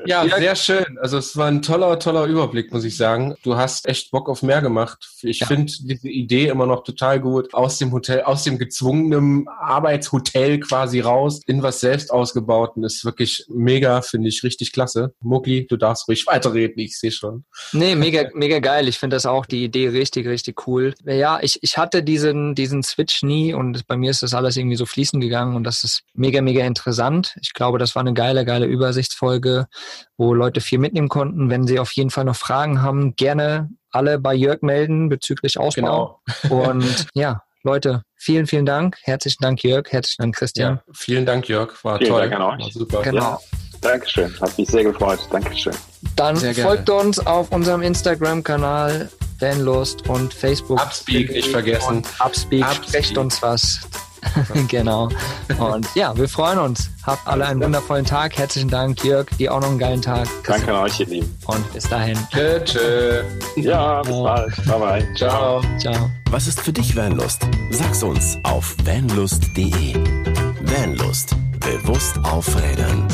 Ja. 0.06 0.26
sehr 0.38 0.56
schön. 0.56 0.98
Also 1.02 1.18
es 1.18 1.36
war 1.38 1.48
ein 1.48 1.62
toller, 1.62 1.98
toller 2.00 2.26
Überblick, 2.26 2.72
muss 2.74 2.84
ich 2.84 2.98
sagen. 2.98 3.36
Du 3.44 3.56
hast 3.56 3.88
echt 3.88 4.12
Bock 4.12 4.30
auf 4.30 4.44
mehr 4.44 4.62
gemacht. 4.62 5.08
Ich 5.22 5.40
Ja. 5.40 5.48
finde 5.48 5.72
diese 5.82 6.10
Idee 6.10 6.48
immer 6.48 6.66
noch 6.66 6.84
total 6.84 7.20
gut. 7.20 7.54
Aus 7.54 7.78
dem 7.78 7.92
Hotel, 7.92 8.22
aus 8.24 8.44
dem 8.44 8.58
gezwungenen 8.58 9.48
Arbeitshotel 9.48 10.60
quasi 10.60 11.00
raus 11.00 11.42
in 11.48 11.64
was 11.64 11.80
selbst 11.80 12.12
ausgebauten 12.12 12.84
ist 12.84 13.06
wirklich 13.06 13.46
mega, 13.50 14.02
finde 14.02 14.28
ich 14.30 14.44
richtig 14.44 14.74
klasse. 14.74 15.14
Muckli, 15.22 15.68
du 15.68 15.78
darfst 15.78 16.08
ruhig 16.08 16.28
weiterreden, 16.28 16.80
ich 16.80 17.00
sehe 17.00 17.12
schon. 17.12 17.46
Nee, 17.72 17.96
mega, 17.96 18.30
mega 18.34 18.60
geil. 18.60 18.88
Ich 18.88 19.00
finde 19.00 19.16
das 19.16 19.26
auch 19.26 19.46
die 19.46 19.64
Idee 19.64 19.88
richtig, 19.90 20.28
richtig 20.28 20.68
cool. 20.68 20.94
Ja, 21.06 21.40
ich, 21.42 21.60
ich 21.64 21.78
hatte 21.78 22.04
diesen, 22.04 22.56
diesen 22.56 22.84
Switch 22.84 23.05
nie 23.24 23.54
und 23.54 23.88
bei 23.88 23.98
mir 23.98 24.12
ist 24.12 24.24
das 24.24 24.34
alles 24.34 24.58
irgendwie 24.58 24.76
so 24.76 24.86
fließen 24.86 25.20
gegangen 25.20 25.56
und 25.56 25.64
das 25.64 25.84
ist 25.84 26.04
mega, 26.14 26.42
mega 26.42 26.66
interessant. 26.66 27.36
Ich 27.42 27.54
glaube, 27.54 27.78
das 27.78 27.96
war 27.96 28.02
eine 28.02 28.14
geile, 28.14 28.46
geile 28.46 28.66
Übersichtsfolge, 28.66 29.68
wo 30.18 30.34
Leute 30.34 30.62
viel 30.62 30.80
mitnehmen 30.80 31.10
konnten. 31.10 31.50
Wenn 31.50 31.68
sie 31.68 31.80
auf 31.80 31.92
jeden 31.94 32.10
Fall 32.10 32.26
noch 32.26 32.36
Fragen 32.36 32.82
haben, 32.82 33.16
gerne 33.16 33.70
alle 33.92 34.20
bei 34.20 34.34
Jörg 34.34 34.62
melden 34.62 35.10
bezüglich 35.10 35.58
Ausbau. 35.58 36.22
Genau. 36.42 36.64
Und 36.64 37.08
ja, 37.14 37.44
Leute, 37.64 38.04
vielen, 38.16 38.46
vielen 38.46 38.66
Dank. 38.66 38.98
Herzlichen 39.02 39.42
Dank, 39.42 39.64
Jörg. 39.64 39.92
Herzlichen 39.92 40.22
Dank, 40.22 40.36
Christian. 40.36 40.76
Ja, 40.76 40.94
vielen 40.94 41.26
Dank, 41.26 41.48
Jörg. 41.48 41.84
War 41.84 41.98
Vielen 41.98 42.12
toll. 42.12 42.30
Dank 42.30 42.34
an 42.34 42.42
euch. 42.42 42.66
War 42.66 42.72
super. 42.72 43.02
Genau. 43.02 43.40
Dankeschön. 43.82 44.34
Hat 44.42 44.58
mich 44.58 44.70
sehr 44.70 44.84
gefreut. 44.84 45.20
Dankeschön. 45.32 45.74
Dann 46.16 46.36
Sehr 46.36 46.54
gerne. 46.54 46.70
folgt 46.70 46.90
uns 46.90 47.20
auf 47.26 47.52
unserem 47.52 47.82
Instagram-Kanal 47.82 49.10
Vanlust 49.40 50.08
und 50.08 50.34
Facebook. 50.34 50.82
Upspeak 50.82 51.30
nicht 51.32 51.50
vergessen. 51.50 51.88
Und 51.88 52.08
Upspeak, 52.24 52.64
Upspeak. 52.64 52.88
sprecht 52.88 53.18
uns 53.18 53.42
was. 53.42 53.80
genau. 54.70 55.10
Und 55.60 55.88
ja, 55.96 56.16
wir 56.18 56.28
freuen 56.28 56.58
uns. 56.58 56.90
Habt 57.06 57.28
alle 57.28 57.46
einen 57.46 57.62
wundervollen 57.62 58.06
Tag. 58.06 58.38
Herzlichen 58.38 58.70
Dank, 58.70 59.04
Jörg. 59.04 59.28
Dir 59.38 59.54
auch 59.54 59.62
noch 59.62 59.70
einen 59.70 59.78
geilen 59.80 60.02
Tag. 60.02 60.28
Danke 60.46 60.74
an 60.74 60.84
euch, 60.86 61.00
ihr 61.00 61.06
Lieben. 61.08 61.38
Und 61.46 61.74
bis 61.74 61.88
dahin. 61.88 62.18
Tschö, 62.32 62.60
tschö. 62.64 63.24
Ja, 63.58 64.02
bis 64.02 64.12
bald. 64.12 64.56
Bye 64.66 64.80
bye. 64.80 65.08
Ciao. 65.16 65.62
Ciao. 65.80 66.10
Was 66.32 66.48
ist 66.48 66.60
für 66.62 66.74
dich 66.74 66.96
Vanlust? 66.96 67.46
Sag's 67.72 68.02
uns 68.04 68.38
auf 68.44 68.76
vanlust.de. 68.84 69.94
Vanlust. 70.64 71.36
Bewusst 71.60 72.18
aufrädern. 72.24 73.08